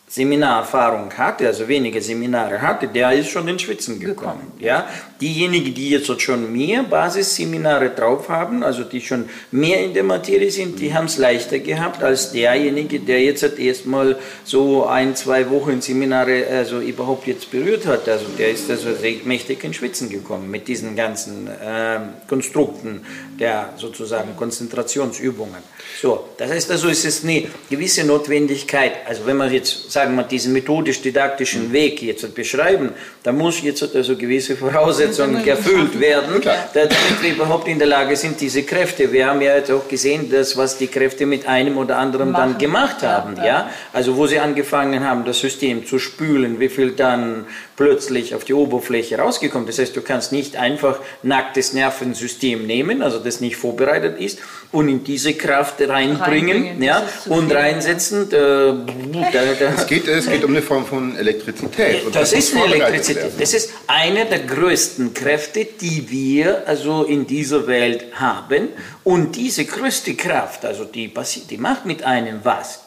[0.09, 4.53] Seminarerfahrung hatte, also wenige Seminare hatte, der ist schon in Schwitzen gekommen.
[4.61, 4.89] Ja?
[5.21, 10.51] Diejenigen, die jetzt schon mehr Basisseminare drauf haben, also die schon mehr in der Materie
[10.53, 15.81] sind, die haben es leichter gehabt als derjenige, der jetzt erstmal so ein, zwei Wochen
[15.81, 18.09] Seminare also überhaupt jetzt berührt hat.
[18.09, 18.91] Also der ist also
[19.25, 23.01] mächtig in Schwitzen gekommen mit diesen ganzen äh, Konstrukten
[23.39, 25.63] der sozusagen Konzentrationsübungen.
[26.01, 30.25] So, das heißt also, es ist eine gewisse Notwendigkeit, also wenn man jetzt sagen wir,
[30.25, 36.41] diesen methodisch-didaktischen Weg jetzt beschreiben, da muss jetzt also gewisse Voraussetzungen erfüllt werden,
[36.75, 40.31] damit wir überhaupt in der Lage sind, diese Kräfte, wir haben ja jetzt auch gesehen,
[40.31, 42.53] das, was die Kräfte mit einem oder anderen Machen.
[42.53, 46.93] dann gemacht haben, ja, also wo sie angefangen haben, das System zu spülen, wie viel
[46.93, 47.47] dann
[47.77, 49.67] plötzlich auf die Oberfläche rausgekommen.
[49.67, 54.39] Das heißt, du kannst nicht einfach nacktes Nervensystem nehmen, also das nicht vorbereitet ist,
[54.73, 58.29] und in diese Kraft reinbringen, reinbringen ja, und reinsetzen.
[58.31, 59.75] Da, da, da.
[59.77, 62.07] Es, geht, es geht um eine Form von Elektrizität.
[62.07, 63.33] das, das ist eine Elektrizität.
[63.39, 68.71] Das ist eine der größten Kräfte, die wir also in dieser Welt haben.
[69.05, 71.13] Und diese größte Kraft, also die,
[71.51, 72.86] die macht mit einem was?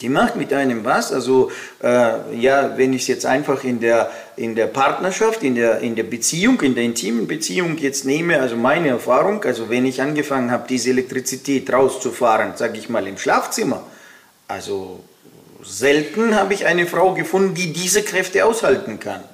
[0.00, 1.50] Die macht mit einem was, also
[1.82, 5.96] äh, ja, wenn ich es jetzt einfach in der, in der Partnerschaft, in der, in
[5.96, 10.52] der Beziehung, in der intimen Beziehung jetzt nehme, also meine Erfahrung, also wenn ich angefangen
[10.52, 13.82] habe, diese Elektrizität rauszufahren, sage ich mal im Schlafzimmer,
[14.46, 15.00] also
[15.62, 19.24] selten habe ich eine Frau gefunden, die diese Kräfte aushalten kann.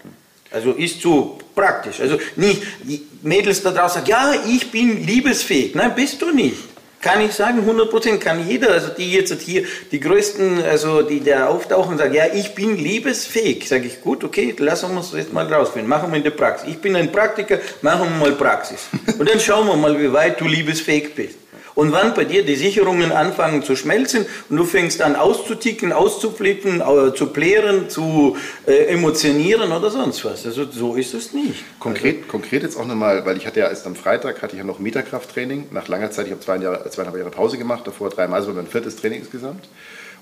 [0.50, 2.00] Also ist so praktisch.
[2.00, 5.74] Also nicht, die Mädels da draußen sagen, ja, ich bin liebesfähig.
[5.74, 6.73] Nein, bist du nicht.
[7.05, 11.49] Kann ich sagen, 100% kann jeder, also die jetzt hier, die größten, also die da
[11.49, 13.69] auftauchen, sagen, ja, ich bin liebesfähig.
[13.69, 16.67] Sage ich, gut, okay, lassen wir uns jetzt mal rausfinden, machen wir in der Praxis.
[16.71, 18.87] Ich bin ein Praktiker, machen wir mal Praxis.
[19.19, 21.43] Und dann schauen wir mal, wie weit du liebesfähig bist.
[21.74, 26.82] Und wann bei dir die Sicherungen anfangen zu schmelzen und du fängst an auszuticken, auszuflippen,
[27.16, 30.46] zu plären, zu äh, emotionieren oder sonst was.
[30.46, 31.64] Also so ist es nicht.
[31.80, 34.58] Konkret, also, konkret jetzt auch nochmal, weil ich hatte ja erst am Freitag hatte ich
[34.58, 35.66] ja noch Mieterkrafttraining.
[35.72, 38.68] Nach langer Zeit, ich habe zwei Jahre, zweieinhalb Jahre Pause gemacht, davor dreimal, war mein
[38.68, 39.68] viertes Training insgesamt.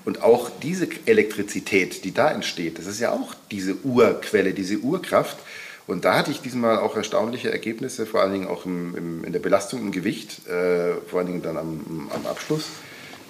[0.05, 5.37] Und auch diese Elektrizität, die da entsteht, das ist ja auch diese Urquelle, diese Urkraft,
[5.85, 9.33] und da hatte ich diesmal auch erstaunliche Ergebnisse, vor allen Dingen auch im, im, in
[9.33, 12.65] der Belastung im Gewicht, äh, vor allen Dingen dann am, am Abschluss.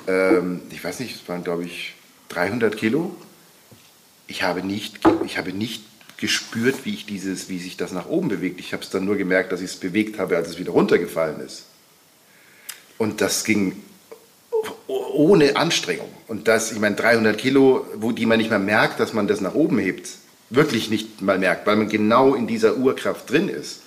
[0.07, 1.95] Ähm, ich weiß nicht, es waren glaube ich
[2.29, 3.15] 300 Kilo.
[4.27, 5.83] Ich habe nicht, ich habe nicht
[6.17, 8.59] gespürt, wie, ich dieses, wie sich das nach oben bewegt.
[8.59, 11.39] Ich habe es dann nur gemerkt, dass ich es bewegt habe, als es wieder runtergefallen
[11.41, 11.65] ist.
[12.97, 13.81] Und das ging
[14.87, 16.09] ohne Anstrengung.
[16.27, 19.41] Und das, ich meine, 300 Kilo, wo die man nicht mehr merkt, dass man das
[19.41, 20.09] nach oben hebt,
[20.55, 23.82] wirklich nicht mal merkt, weil man genau in dieser Urkraft drin ist.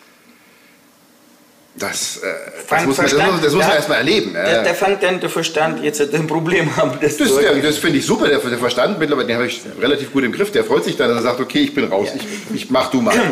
[1.79, 2.27] Das, äh,
[2.71, 4.33] das, muss man, das, muss, das muss man erstmal erleben.
[4.33, 6.93] Der, der fängt dann der Verstand jetzt ein Problem haben.
[7.03, 8.29] Das, das, das finde ich super.
[8.29, 10.51] Der, der Verstand mittlerweile, den habe ich relativ gut im Griff.
[10.53, 12.21] Der freut sich dann, dass er sagt, okay, ich bin raus, ja.
[12.21, 13.15] ich, ich mach du mal.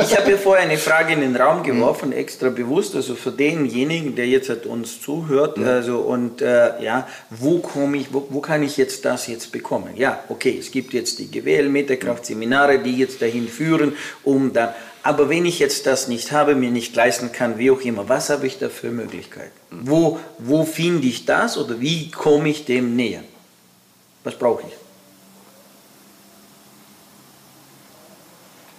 [0.00, 2.16] Ich habe ja vorher eine Frage in den Raum geworfen, mhm.
[2.16, 5.66] extra bewusst, also für denjenigen, der jetzt uns zuhört, mhm.
[5.66, 9.90] also und äh, ja, wo komme ich, wo, wo, kann ich jetzt das jetzt bekommen?
[9.96, 14.70] Ja, okay, es gibt jetzt die GWL Metakraft Seminare, die jetzt dahin führen, um dann
[15.02, 18.28] aber wenn ich jetzt das nicht habe, mir nicht leisten kann, wie auch immer, was
[18.28, 19.58] habe ich da für Möglichkeiten?
[19.70, 23.22] Wo, wo finde ich das oder wie komme ich dem näher?
[24.24, 24.74] Was brauche ich?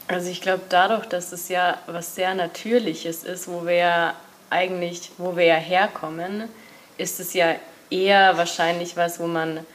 [0.07, 4.13] Also ich glaube, dadurch, dass es ja was sehr Natürliches ist, wo wir ja
[4.49, 6.49] eigentlich, wo wir ja herkommen,
[6.97, 7.55] ist es ja
[7.89, 9.65] eher wahrscheinlich was, wo man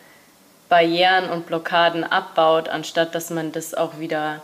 [0.68, 4.42] Barrieren und Blockaden abbaut, anstatt dass man das auch wieder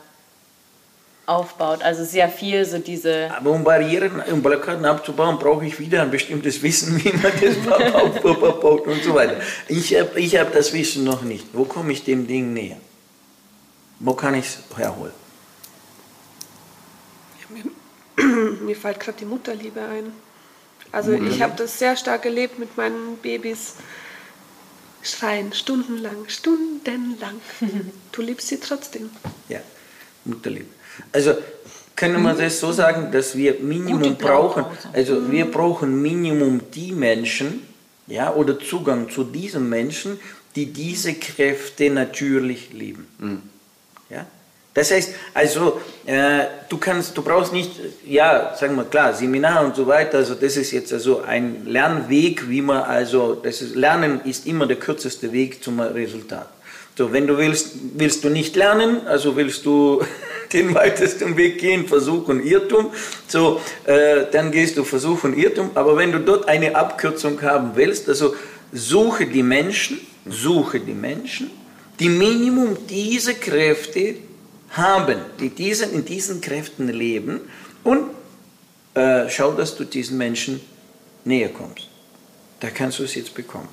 [1.27, 1.83] aufbaut.
[1.83, 3.31] Also sehr viel so diese.
[3.35, 8.35] Aber um Barrieren und Blockaden abzubauen, brauche ich wieder ein bestimmtes Wissen, wie man das
[8.35, 9.41] aufbaut und so weiter.
[9.69, 11.47] Ich habe ich hab das Wissen noch nicht.
[11.53, 12.79] Wo komme ich dem Ding näher?
[14.01, 15.13] Wo kann ich es herholen?
[17.41, 20.13] Ja, mir, mir fällt gerade die Mutterliebe ein.
[20.91, 23.77] Also ich habe das sehr stark erlebt mit meinen Babys.
[25.03, 27.41] Schreien stundenlang, stundenlang.
[28.13, 29.11] Du liebst sie trotzdem.
[29.49, 29.61] Ja,
[30.25, 30.67] Mutterliebe.
[31.13, 31.35] Also
[31.97, 37.67] können wir das so sagen, dass wir Minimum brauchen, also wir brauchen Minimum die Menschen,
[38.07, 40.19] ja, oder Zugang zu diesen Menschen,
[40.57, 43.07] die diese Kräfte natürlich lieben.
[43.19, 43.43] Mhm.
[44.11, 44.27] Ja?
[44.75, 47.73] Das heißt, also äh, du kannst, du brauchst nicht,
[48.07, 50.19] ja, sagen wir klar, Seminar und so weiter.
[50.19, 54.67] Also das ist jetzt also ein Lernweg, wie man also, das ist, Lernen ist immer
[54.67, 56.49] der kürzeste Weg zum Resultat.
[56.97, 60.03] So, wenn du willst, willst du nicht lernen, also willst du
[60.53, 62.91] den weitesten Weg gehen, Versuch und Irrtum,
[63.27, 65.71] so, äh, dann gehst du Versuch und Irrtum.
[65.75, 68.35] Aber wenn du dort eine Abkürzung haben willst, also
[68.73, 71.51] suche die Menschen, suche die Menschen,
[71.99, 74.17] die Minimum diese Kräfte
[74.71, 77.41] haben, die diesen, in diesen Kräften leben
[77.85, 78.11] und
[78.95, 80.61] äh, schau, dass du diesen Menschen
[81.25, 81.89] näher kommst.
[82.61, 83.69] Da kannst du es jetzt bekommen.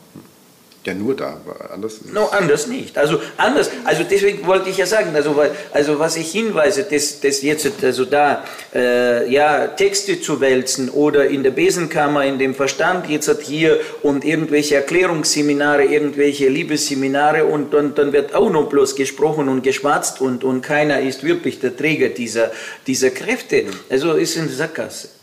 [0.85, 1.37] Ja, nur da,
[1.73, 2.97] anders No, anders nicht.
[2.97, 7.19] Also anders, also deswegen wollte ich ja sagen, also, weil, also was ich hinweise, dass,
[7.19, 12.55] dass jetzt also da äh, ja, Texte zu wälzen oder in der Besenkammer, in dem
[12.55, 18.69] Verstand jetzt hat hier und irgendwelche Erklärungsseminare, irgendwelche Liebesseminare und, und dann wird auch noch
[18.69, 22.51] bloß gesprochen und geschwatzt und, und keiner ist wirklich der Träger dieser,
[22.87, 23.65] dieser Kräfte.
[23.89, 25.18] Also ist in Sackgasse.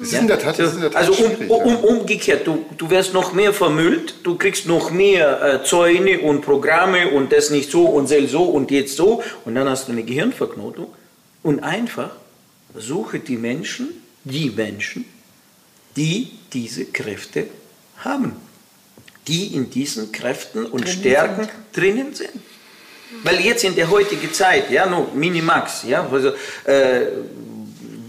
[0.00, 2.64] Es ist in der Tat, es ist in der Tat also um, um, umgekehrt, du,
[2.76, 7.50] du wirst noch mehr vermüllt, du kriegst noch mehr äh, Zäune und Programme und das
[7.50, 10.88] nicht so und sel so und jetzt so und dann hast du eine Gehirnverknotung
[11.42, 12.10] und einfach
[12.76, 13.88] suche die Menschen,
[14.24, 15.04] die Menschen,
[15.96, 17.46] die diese Kräfte
[17.98, 18.36] haben,
[19.26, 21.52] die in diesen Kräften und Drinnen Stärken sind.
[21.72, 22.30] drinnen sind.
[23.24, 26.28] Weil jetzt in der heutigen Zeit, ja, nur Minimax, ja, also,
[26.64, 27.06] äh,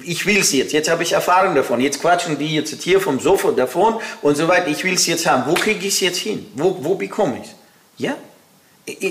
[0.09, 3.19] ich will es jetzt, jetzt habe ich Erfahrung davon, jetzt quatschen die jetzt hier vom
[3.19, 5.43] Sofa davon und so weiter, ich will es jetzt haben.
[5.45, 6.47] Wo kriege ich es jetzt hin?
[6.55, 7.55] Wo, wo bekomme ich es?
[7.99, 8.17] Ja?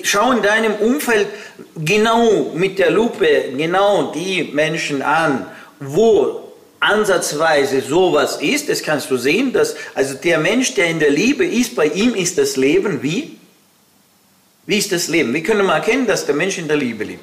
[0.02, 1.28] Schau in deinem Umfeld
[1.76, 5.46] genau mit der Lupe genau die Menschen an,
[5.78, 8.68] wo ansatzweise sowas ist.
[8.68, 12.16] Das kannst du sehen, dass also der Mensch, der in der Liebe ist, bei ihm
[12.16, 13.38] ist das Leben wie?
[14.66, 15.32] Wie ist das Leben?
[15.32, 17.22] Wie können wir erkennen, dass der Mensch in der Liebe lebt?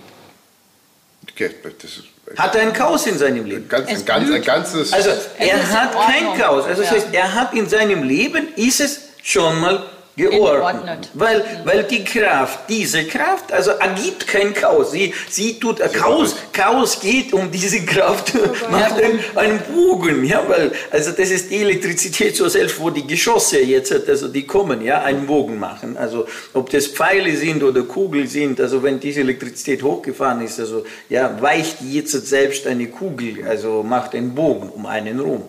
[1.29, 3.67] Okay, das ist Hat er ein Chaos in seinem Leben?
[3.69, 4.93] ganz, ein, ganz, ein ganzes.
[4.93, 6.37] Also er hat kein.
[6.37, 6.65] Chaos.
[6.65, 9.83] Also das heißt, er hat in seinem Leben, ist es schon mal
[10.15, 10.83] geordnet.
[10.83, 11.09] Geordnet.
[11.13, 14.91] Weil, weil die Kraft, diese Kraft, also ergibt kein Chaos.
[14.91, 18.33] Sie, sie tut, äh, Chaos, Chaos geht um diese Kraft,
[18.71, 23.05] macht einen, einen Bogen, ja, weil, also das ist die Elektrizität so selbst, wo die
[23.05, 25.97] Geschosse jetzt, also die kommen, ja, einen Bogen machen.
[25.97, 30.85] Also ob das Pfeile sind oder Kugeln sind, also wenn diese Elektrizität hochgefahren ist, also
[31.09, 35.43] ja, weicht jetzt selbst eine Kugel, also macht einen Bogen um einen rum.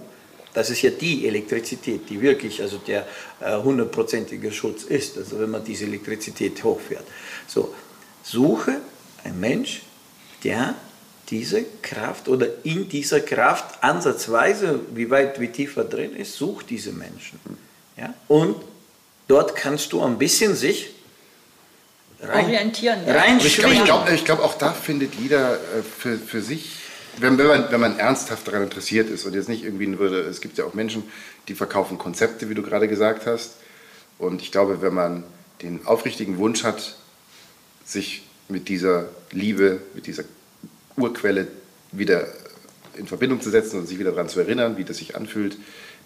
[0.57, 3.07] Das ist ja die Elektrizität, die wirklich also der
[3.41, 7.05] äh, hundertprozentige Schutz ist, also wenn man diese Elektrizität hochfährt.
[7.47, 7.75] So,
[8.23, 8.81] suche
[9.23, 9.83] einen Mensch,
[10.45, 10.75] der
[11.29, 16.93] diese Kraft oder in dieser Kraft ansatzweise, wie weit, wie tiefer drin ist, such diese
[16.93, 17.39] Menschen.
[17.99, 18.15] Ja?
[18.27, 18.57] Und
[19.29, 20.89] dort kannst du ein bisschen sich
[22.23, 23.15] rein, Orientieren, ja.
[23.15, 26.86] rein ich glaube, glaub, ich glaub, auch da findet jeder äh, für, für sich,
[27.19, 30.41] wenn, wenn, man, wenn man ernsthaft daran interessiert ist und jetzt nicht irgendwie würde, es
[30.41, 31.05] gibt ja auch Menschen,
[31.49, 33.57] die verkaufen Konzepte, wie du gerade gesagt hast.
[34.19, 35.25] Und ich glaube, wenn man
[35.63, 36.97] den aufrichtigen Wunsch hat,
[37.85, 40.25] sich mit dieser Liebe, mit dieser
[40.97, 41.49] Urquelle
[41.93, 42.27] wieder
[42.97, 45.57] in Verbindung zu setzen und sich wieder daran zu erinnern, wie das sich anfühlt,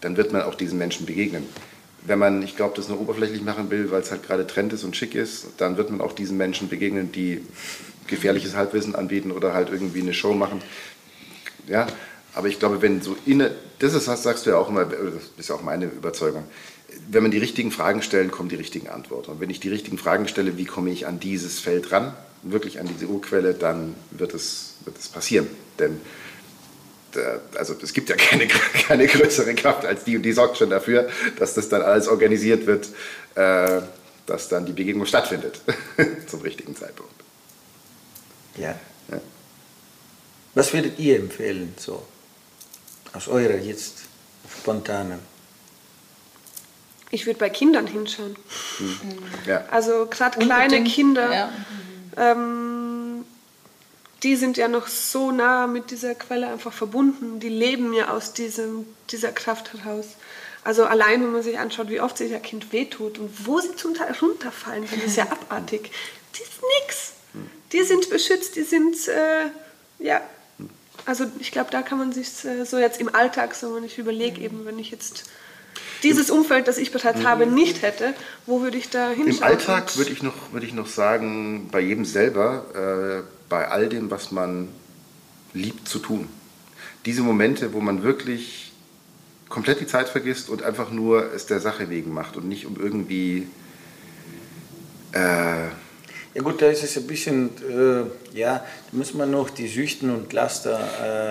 [0.01, 1.44] dann wird man auch diesen Menschen begegnen.
[2.07, 4.85] Wenn man, ich glaube, das nur oberflächlich machen will, weil es halt gerade Trend ist
[4.85, 7.42] und schick ist, dann wird man auch diesen Menschen begegnen, die
[8.07, 10.62] gefährliches Halbwissen anbieten oder halt irgendwie eine Show machen.
[11.70, 11.87] Ja,
[12.35, 14.98] aber ich glaube, wenn so inne, das ist, sagst du ja auch immer, das
[15.38, 16.44] ist ja auch meine Überzeugung.
[17.09, 19.30] Wenn man die richtigen Fragen stellt, kommen die richtigen Antworten.
[19.30, 22.80] Und wenn ich die richtigen Fragen stelle, wie komme ich an dieses Feld ran, wirklich
[22.80, 25.46] an diese Urquelle, dann wird es, wird es passieren.
[25.78, 26.00] Denn
[27.56, 28.46] also es gibt ja keine,
[28.87, 32.66] keine größere Kraft als die und die sorgt schon dafür, dass das dann alles organisiert
[32.66, 32.88] wird,
[33.37, 33.80] äh,
[34.26, 35.61] dass dann die Begegnung stattfindet
[36.26, 37.14] zum richtigen Zeitpunkt.
[38.56, 38.78] Ja.
[40.55, 42.03] Was würdet ihr empfehlen, so
[43.13, 43.99] aus eurer jetzt
[44.61, 45.19] spontanen?
[47.13, 48.37] Ich würde bei Kindern hinschauen.
[49.47, 49.65] Ja.
[49.71, 51.53] Also gerade kleine Kinder, Ja.
[52.17, 53.25] ähm,
[54.23, 57.41] die sind ja noch so nah mit dieser Quelle einfach verbunden.
[57.41, 60.07] Die leben ja aus diesem, dieser Kraft heraus.
[60.63, 63.75] Also allein, wenn man sich anschaut, wie oft sich ein Kind wehtut und wo sie
[63.77, 65.90] zum Teil runterfallen, das ist ja abartig.
[66.37, 67.13] Die ist nix.
[67.73, 69.46] Die sind beschützt, die sind, äh,
[70.01, 70.21] ja,
[71.07, 73.98] also ich glaube, da kann man sich äh, so jetzt im Alltag, so wenn ich
[73.98, 75.31] überlege, eben, wenn ich jetzt
[76.03, 78.15] dieses Umfeld, das ich bereits habe, nicht hätte,
[78.46, 79.37] wo würde ich da hinschauen?
[79.37, 83.88] Im Alltag würde ich, noch, würde ich noch sagen, bei jedem selber, äh, bei all
[83.88, 84.69] dem, was man
[85.53, 86.29] liebt zu tun.
[87.05, 88.73] Diese Momente, wo man wirklich
[89.48, 92.77] komplett die Zeit vergisst und einfach nur es der Sache wegen macht und nicht um
[92.77, 93.48] irgendwie
[95.13, 95.69] äh,
[96.33, 100.10] Ja gut, da ist es ein bisschen, äh, ja, da muss man noch die Süchten
[100.10, 100.78] und Laster,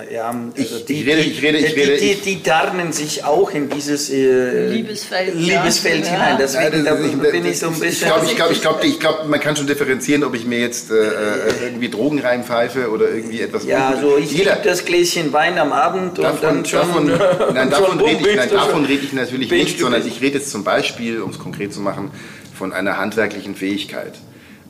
[0.10, 2.92] äh, ja, also Ich- die, ich rede- ich rede- ich rede- die, die, die tarnen
[2.92, 6.12] sich auch in dieses äh, Liebesfeld, Liebesfeld ja.
[6.12, 6.36] hinein.
[6.38, 8.08] Deswegen Ja, da das- bin ich so ein Ich bisschen...
[8.10, 10.92] glaube, ich glaub, ich glaub, ich glaub, man kann schon differenzieren, ob ich mir jetzt
[10.92, 11.12] äh, äh,
[11.64, 13.64] irgendwie Drogen reinpfeife oder irgendwie etwas.
[13.66, 16.80] ja, so ich Jeder, liebe das Gläschen Wein am Abend und Davon, dann schon...
[17.08, 20.52] davon, nein, davon, rede ich, nein, davon rede ich natürlich nicht, sondern ich rede jetzt
[20.52, 22.12] zum Beispiel, um es konkret zu machen,
[22.58, 24.16] von einer handwerklichen Fähigkeit,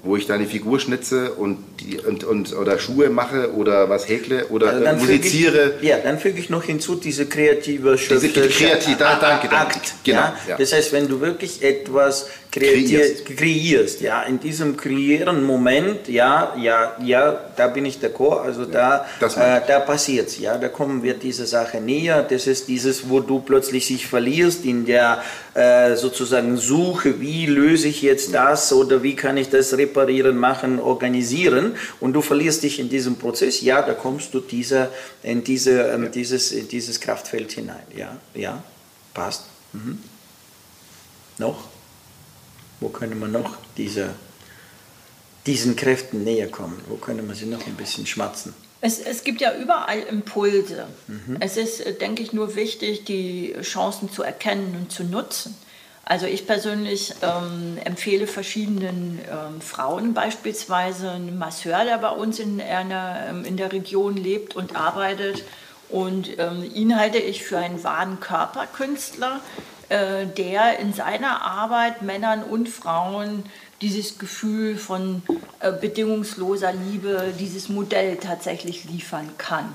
[0.01, 4.07] wo ich da eine Figur schnitze und, die, und, und oder Schuhe mache oder was
[4.07, 5.73] häkle oder Also äh, musiziere.
[5.81, 9.75] Ich, ja, dann füge ich noch hinzu diese kreative Diese schöpferische kreativ- da- danke, danke.
[9.75, 9.93] Akt.
[10.03, 10.35] Genau, ja?
[10.47, 10.57] ja.
[10.57, 16.95] Das heißt, wenn du wirklich etwas kreierst, kreierst, ja, in diesem kreieren Moment, ja, ja,
[17.03, 21.03] ja, da bin ich d'accord, also da, das meine äh, da passiert's, ja, da kommen
[21.03, 22.25] wir dieser Sache näher.
[22.27, 25.21] Das ist dieses, wo du plötzlich sich verlierst in der
[25.53, 30.79] äh, sozusagen Suche, wie löse ich jetzt das oder wie kann ich das reparieren, machen,
[30.79, 34.89] organisieren und du verlierst dich in diesem Prozess, ja, da kommst du dieser,
[35.23, 37.83] in, diese, ähm, dieses, in dieses Kraftfeld hinein.
[37.95, 38.63] Ja, ja,
[39.13, 39.45] passt.
[39.73, 39.99] Mhm.
[41.37, 41.67] Noch?
[42.79, 44.13] Wo können wir noch dieser,
[45.45, 46.79] diesen Kräften näher kommen?
[46.87, 48.53] Wo können wir sie noch ein bisschen schmatzen?
[48.81, 50.87] Es, es gibt ja überall Impulse.
[51.07, 51.37] Mhm.
[51.41, 55.55] Es ist, äh, denke ich, nur wichtig, die Chancen zu erkennen und zu nutzen.
[56.09, 62.59] Also ich persönlich ähm, empfehle verschiedenen ähm, Frauen beispielsweise einen Masseur, der bei uns in,
[62.59, 65.43] einer, ähm, in der Region lebt und arbeitet.
[65.87, 69.39] Und ähm, ihn halte ich für einen wahren Körperkünstler,
[69.89, 73.43] äh, der in seiner Arbeit Männern und Frauen
[73.79, 75.21] dieses Gefühl von
[75.59, 79.71] äh, bedingungsloser Liebe, dieses Modell tatsächlich liefern kann.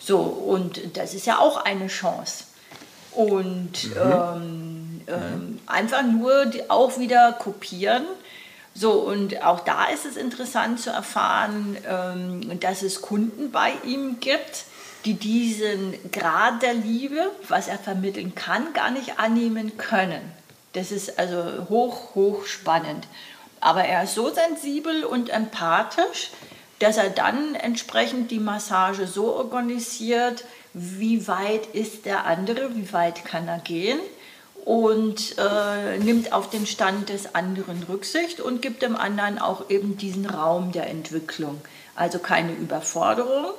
[0.00, 2.44] So, und das ist ja auch eine Chance.
[3.14, 4.71] Und ähm,
[5.06, 8.04] ähm, einfach nur die, auch wieder kopieren.
[8.74, 14.18] So, und auch da ist es interessant zu erfahren, ähm, dass es Kunden bei ihm
[14.20, 14.64] gibt,
[15.04, 20.22] die diesen Grad der Liebe, was er vermitteln kann, gar nicht annehmen können.
[20.72, 23.06] Das ist also hoch, hoch spannend.
[23.60, 26.30] Aber er ist so sensibel und empathisch,
[26.78, 33.24] dass er dann entsprechend die Massage so organisiert, wie weit ist der andere, wie weit
[33.24, 34.00] kann er gehen
[34.64, 39.96] und äh, nimmt auf den Stand des anderen Rücksicht und gibt dem anderen auch eben
[39.96, 41.60] diesen Raum der Entwicklung.
[41.94, 43.52] Also keine Überforderung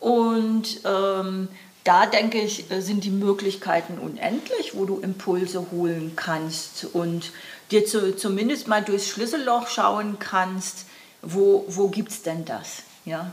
[0.00, 1.48] und ähm,
[1.84, 7.30] da denke ich, sind die Möglichkeiten unendlich, wo du Impulse holen kannst und
[7.70, 10.86] dir zu, zumindest mal durchs Schlüsselloch schauen kannst,
[11.22, 12.82] wo, wo gibt es denn das?
[13.04, 13.32] Ja?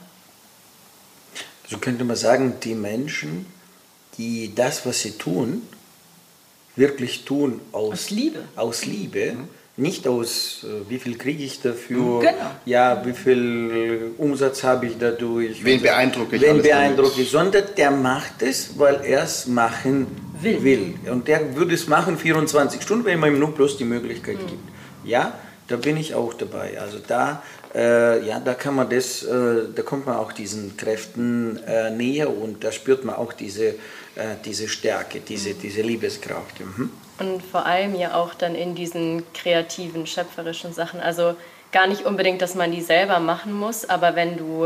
[1.67, 3.47] So könnte man sagen, die Menschen,
[4.17, 5.63] die das, was sie tun,
[6.76, 8.39] wirklich tun aus, Aus Liebe.
[8.55, 9.34] Aus Liebe.
[9.76, 12.51] Nicht aus, äh, wie viel kriege ich dafür, Genau.
[12.65, 15.65] ja, wie viel äh, Umsatz habe ich dadurch.
[15.65, 20.05] Wen beeindrucke ich Wen alles beeindrucke ich, sondern der macht es, weil er es machen
[20.39, 20.63] will.
[20.63, 20.93] Will.
[21.11, 24.47] Und der würde es machen 24 Stunden, wenn man ihm nur bloß die Möglichkeit Mhm.
[24.47, 24.63] gibt.
[25.05, 26.80] Ja, da bin ich auch dabei.
[26.80, 27.41] Also da,
[27.74, 32.30] äh, ja, da kann man das, äh, da kommt man auch diesen Kräften äh, näher
[32.30, 33.74] und da spürt man auch diese, äh,
[34.45, 36.59] diese Stärke, diese, diese Liebeskraft.
[36.59, 36.91] Mhm.
[37.20, 40.99] Und vor allem ja auch dann in diesen kreativen, schöpferischen Sachen.
[40.99, 41.36] Also
[41.72, 44.66] gar nicht unbedingt, dass man die selber machen muss, aber wenn du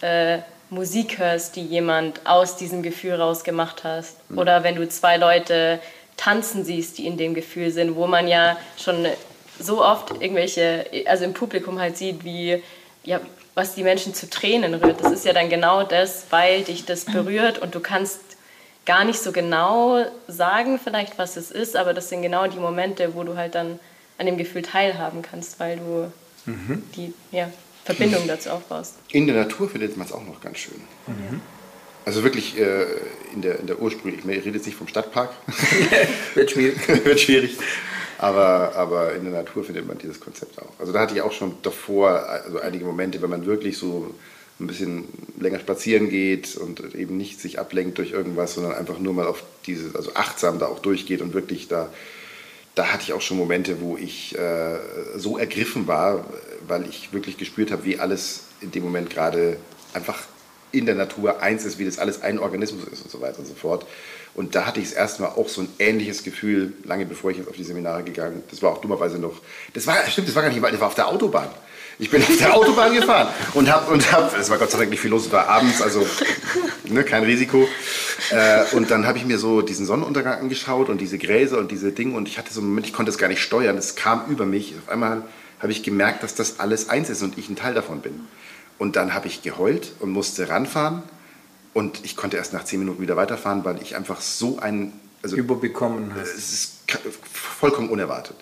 [0.00, 0.38] äh,
[0.70, 5.80] Musik hörst, die jemand aus diesem Gefühl raus gemacht hast, oder wenn du zwei Leute
[6.16, 9.06] tanzen siehst, die in dem Gefühl sind, wo man ja schon
[9.58, 12.62] so oft irgendwelche, also im Publikum halt sieht, wie,
[13.04, 13.20] ja,
[13.54, 15.02] was die Menschen zu Tränen rührt.
[15.02, 18.20] Das ist ja dann genau das, weil dich das berührt und du kannst
[18.84, 23.14] gar nicht so genau sagen vielleicht, was es ist, aber das sind genau die Momente,
[23.14, 23.78] wo du halt dann
[24.18, 26.12] an dem Gefühl teilhaben kannst, weil du
[26.96, 27.50] die ja,
[27.84, 28.94] Verbindung dazu aufbaust.
[29.10, 30.80] In der Natur findet man es auch noch ganz schön.
[32.04, 32.84] Also wirklich äh,
[33.32, 35.30] in der, in der ursprünglichen, ich rede jetzt nicht vom Stadtpark,
[36.34, 36.88] Wird schwierig.
[37.04, 37.56] wird schwierig,
[38.18, 40.72] aber, aber in der Natur findet man dieses Konzept auch.
[40.80, 44.12] Also da hatte ich auch schon davor also einige Momente, wenn man wirklich so
[44.62, 45.04] ein bisschen
[45.38, 49.42] länger spazieren geht und eben nicht sich ablenkt durch irgendwas, sondern einfach nur mal auf
[49.66, 51.90] diese, also achtsam da auch durchgeht und wirklich da,
[52.74, 54.78] da hatte ich auch schon Momente, wo ich äh,
[55.16, 56.24] so ergriffen war,
[56.66, 59.56] weil ich wirklich gespürt habe, wie alles in dem Moment gerade
[59.94, 60.22] einfach
[60.70, 63.46] in der Natur eins ist, wie das alles ein Organismus ist und so weiter und
[63.46, 63.86] so fort.
[64.34, 67.36] Und da hatte ich das erste Mal auch so ein ähnliches Gefühl, lange bevor ich
[67.36, 68.42] jetzt auf die Seminare gegangen.
[68.50, 69.42] Das war auch dummerweise noch,
[69.74, 71.50] das war, stimmt, das war gar nicht, das war auf der Autobahn.
[72.02, 74.90] Ich bin auf der Autobahn gefahren und habe, und hab, es war Gott sei Dank
[74.90, 76.04] nicht viel los, es war abends, also
[76.88, 77.68] ne, kein Risiko.
[78.30, 81.92] Äh, und dann habe ich mir so diesen Sonnenuntergang angeschaut und diese Gräser und diese
[81.92, 84.24] Dinge und ich hatte so einen Moment, ich konnte es gar nicht steuern, es kam
[84.28, 84.74] über mich.
[84.84, 85.22] Auf einmal
[85.60, 88.26] habe ich gemerkt, dass das alles eins ist und ich ein Teil davon bin.
[88.78, 91.04] Und dann habe ich geheult und musste ranfahren.
[91.72, 94.92] Und ich konnte erst nach zehn Minuten wieder weiterfahren, weil ich einfach so ein...
[95.22, 96.34] Also, Überbekommen hast.
[96.36, 96.72] Es ist
[97.32, 98.34] vollkommen unerwartet.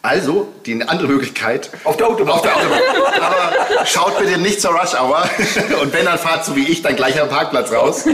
[0.00, 1.70] Also, die andere Möglichkeit.
[1.84, 2.34] Auf der Autobahn.
[2.34, 2.80] Auf der Autobahn.
[3.20, 5.28] Aber schaut bitte nicht zur Rush Hour.
[5.82, 8.04] Und wenn, dann fahrt so wie ich dann gleich am Parkplatz raus.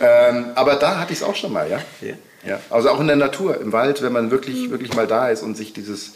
[0.00, 1.80] Ähm, aber da hatte ich es auch schon mal, ja?
[2.00, 2.14] ja?
[2.44, 2.60] ja?
[2.68, 5.56] Also auch in der Natur, im Wald, wenn man wirklich, wirklich mal da ist und
[5.56, 6.12] sich dieses,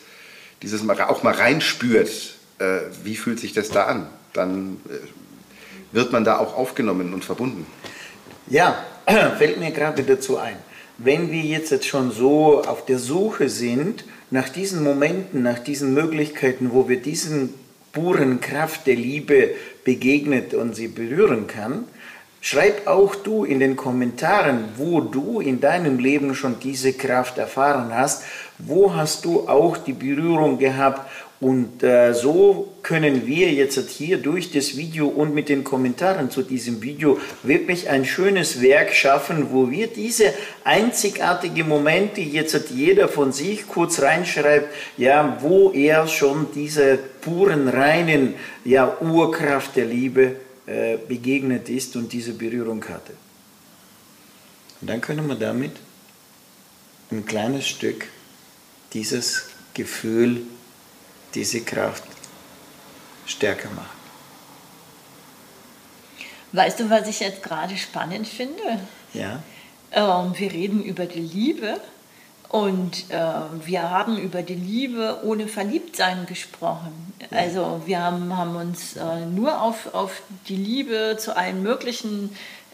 [0.62, 2.10] dieses mal, auch mal reinspürt,
[2.58, 4.08] äh, wie fühlt sich das da an?
[4.34, 7.66] Dann äh, wird man da auch aufgenommen und verbunden.
[8.48, 8.84] Ja,
[9.38, 10.56] fällt mir gerade dazu ein.
[10.98, 16.72] Wenn wir jetzt schon so auf der Suche sind, nach diesen Momenten, nach diesen Möglichkeiten,
[16.72, 17.54] wo wir diesen
[17.92, 19.50] puren Kraft der Liebe
[19.84, 21.84] begegnet und sie berühren kann,
[22.40, 27.94] schreib auch du in den Kommentaren, wo du in deinem Leben schon diese Kraft erfahren
[27.94, 28.24] hast,
[28.58, 31.08] wo hast du auch die Berührung gehabt
[31.38, 36.40] und äh, so können wir jetzt hier durch das Video und mit den Kommentaren zu
[36.40, 40.32] diesem Video wirklich ein schönes Werk schaffen, wo wir diese
[40.64, 48.34] einzigartigen Momente jetzt jeder von sich kurz reinschreibt, ja, wo er schon diese puren, reinen,
[48.64, 53.12] ja, Urkraft der Liebe äh, begegnet ist und diese Berührung hatte.
[54.80, 55.72] Und dann können wir damit
[57.10, 58.06] ein kleines Stück
[58.94, 60.40] dieses Gefühl
[61.36, 62.02] diese Kraft
[63.26, 63.90] stärker macht.
[66.52, 68.80] Weißt du, was ich jetzt gerade spannend finde?
[69.12, 69.42] Ja.
[69.92, 71.78] Ähm, wir reden über die Liebe
[72.48, 73.20] und äh,
[73.64, 77.12] wir haben über die Liebe ohne Verliebtsein gesprochen.
[77.30, 82.30] Also wir haben, haben uns äh, nur auf, auf die Liebe zu allen möglichen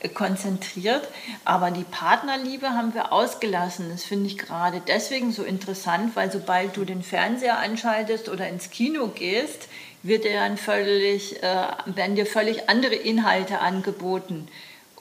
[0.08, 1.06] konzentriert.
[1.44, 3.90] Aber die Partnerliebe haben wir ausgelassen.
[3.90, 8.70] Das finde ich gerade deswegen so interessant, weil sobald du den Fernseher anschaltest oder ins
[8.70, 9.68] Kino gehst,
[10.02, 14.48] wird dir dann völlig, äh, werden dir völlig andere Inhalte angeboten.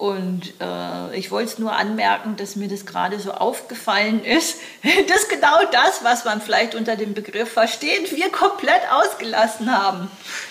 [0.02, 4.58] Und äh, ich wollte es nur anmerken, dass mir das gerade so aufgefallen ist,
[5.08, 10.10] dass genau das, was man vielleicht unter dem Begriff versteht, wir komplett ausgelassen haben.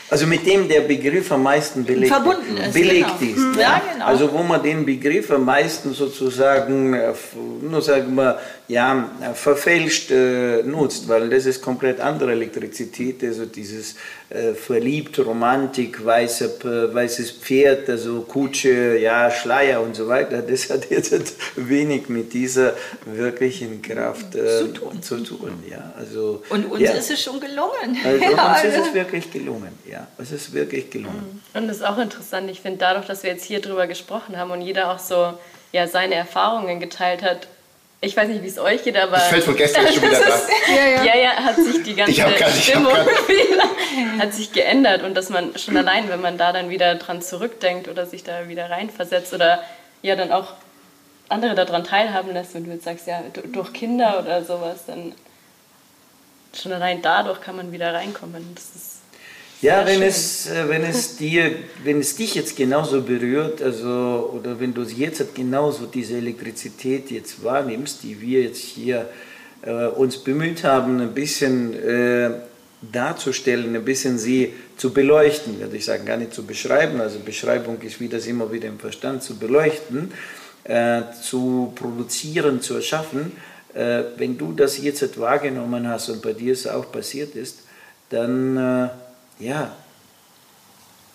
[0.08, 3.50] Also mit dem der Begriff am meisten belegt, Verbunden ist, belegt genau.
[3.50, 3.56] ist.
[3.56, 4.06] Ja, ja, genau.
[4.06, 7.12] Also wo man den Begriff am meisten sozusagen, äh,
[7.60, 8.38] nur sagen wir,
[8.70, 13.96] ja, verfälscht äh, nutzt, weil das ist komplett andere Elektrizität, also dieses
[14.28, 20.88] äh, verliebt, Romantik, weiße, weißes Pferd, also Kutsche, ja, Schleier und so weiter, das hat
[20.88, 22.74] jetzt wenig mit dieser
[23.06, 25.02] wirklichen Kraft äh, zu tun.
[25.02, 25.92] Zu tun ja.
[25.98, 26.92] also, und uns ja.
[26.92, 27.98] ist es schon gelungen.
[28.04, 30.06] Also ja, uns ist es wirklich gelungen, ja.
[30.16, 31.42] Es ist wirklich gelungen.
[31.54, 32.48] Und das ist auch interessant.
[32.48, 35.34] Ich finde, dadurch, dass wir jetzt hier drüber gesprochen haben und jeder auch so
[35.72, 37.48] ja, seine Erfahrungen geteilt hat,
[38.02, 39.12] ich weiß nicht, wie es euch geht, aber.
[39.12, 40.40] Das fällt von gestern schon wieder da.
[40.74, 41.04] ja, ja.
[41.04, 42.92] ja, ja, hat sich die ganze grad, Stimmung
[44.18, 47.88] hat sich geändert und dass man schon allein, wenn man da dann wieder dran zurückdenkt
[47.88, 49.62] oder sich da wieder reinversetzt oder
[50.02, 50.54] ja dann auch
[51.28, 53.22] andere daran teilhaben lässt, wenn du jetzt sagst, ja,
[53.52, 55.14] durch Kinder oder sowas, dann
[56.54, 58.54] schon allein dadurch kann man wieder reinkommen.
[58.54, 58.99] Das ist
[59.60, 61.52] ja, wenn es, äh, wenn, es dir,
[61.84, 67.44] wenn es dich jetzt genauso berührt, also, oder wenn du jetzt genauso diese Elektrizität jetzt
[67.44, 69.08] wahrnimmst, die wir jetzt hier
[69.62, 72.30] äh, uns bemüht haben, ein bisschen äh,
[72.80, 77.80] darzustellen, ein bisschen sie zu beleuchten, würde ich sagen, gar nicht zu beschreiben, also Beschreibung
[77.82, 80.12] ist wie das immer wieder im Verstand, zu beleuchten,
[80.64, 83.32] äh, zu produzieren, zu erschaffen.
[83.74, 87.58] Äh, wenn du das jetzt wahrgenommen hast und bei dir es auch passiert ist,
[88.08, 88.88] dann äh,
[89.40, 89.74] ja,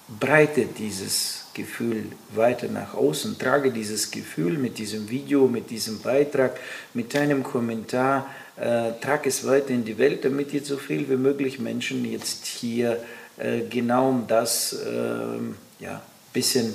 [0.07, 6.59] breite dieses Gefühl weiter nach außen, trage dieses Gefühl mit diesem Video, mit diesem Beitrag,
[6.93, 11.15] mit deinem Kommentar, äh, trage es weiter in die Welt, damit jetzt so viel wie
[11.15, 13.03] möglich Menschen jetzt hier
[13.37, 15.39] äh, genau um das äh,
[15.79, 16.01] ja,
[16.33, 16.73] bisschen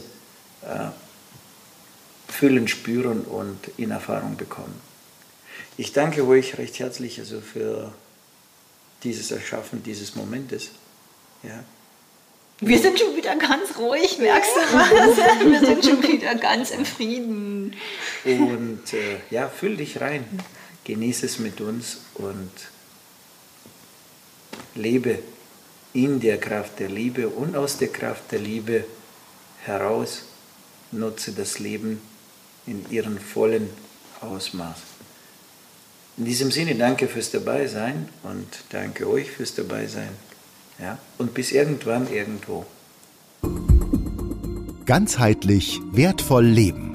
[0.62, 0.88] äh,
[2.28, 4.74] fühlen, spüren und in Erfahrung bekommen.
[5.76, 7.92] Ich danke euch recht herzlich also für
[9.02, 10.70] dieses Erschaffen dieses Momentes.
[11.42, 11.64] Ja.
[12.62, 15.16] Wir sind schon wieder ganz ruhig, merkst du was?
[15.50, 17.74] Wir sind schon wieder ganz im Frieden.
[18.24, 20.24] Und äh, ja, fühl dich rein,
[20.84, 22.50] genieße es mit uns und
[24.74, 25.20] lebe
[25.94, 28.84] in der Kraft der Liebe und aus der Kraft der Liebe
[29.64, 30.22] heraus
[30.92, 32.02] nutze das Leben
[32.66, 33.70] in ihrem vollen
[34.20, 34.76] Ausmaß.
[36.18, 40.10] In diesem Sinne danke fürs Dabeisein und danke euch fürs Dabeisein.
[40.80, 40.98] Ja?
[41.18, 42.64] Und bis irgendwann irgendwo.
[44.86, 46.88] Ganzheitlich wertvoll leben.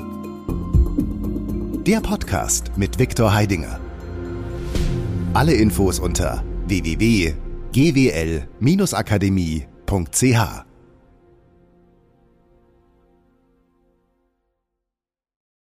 [1.85, 3.79] Der Podcast mit Viktor Heidinger.
[5.33, 10.64] Alle Infos unter www.ganzheitlich-wertvoll-leben.de gwl-akademie.ch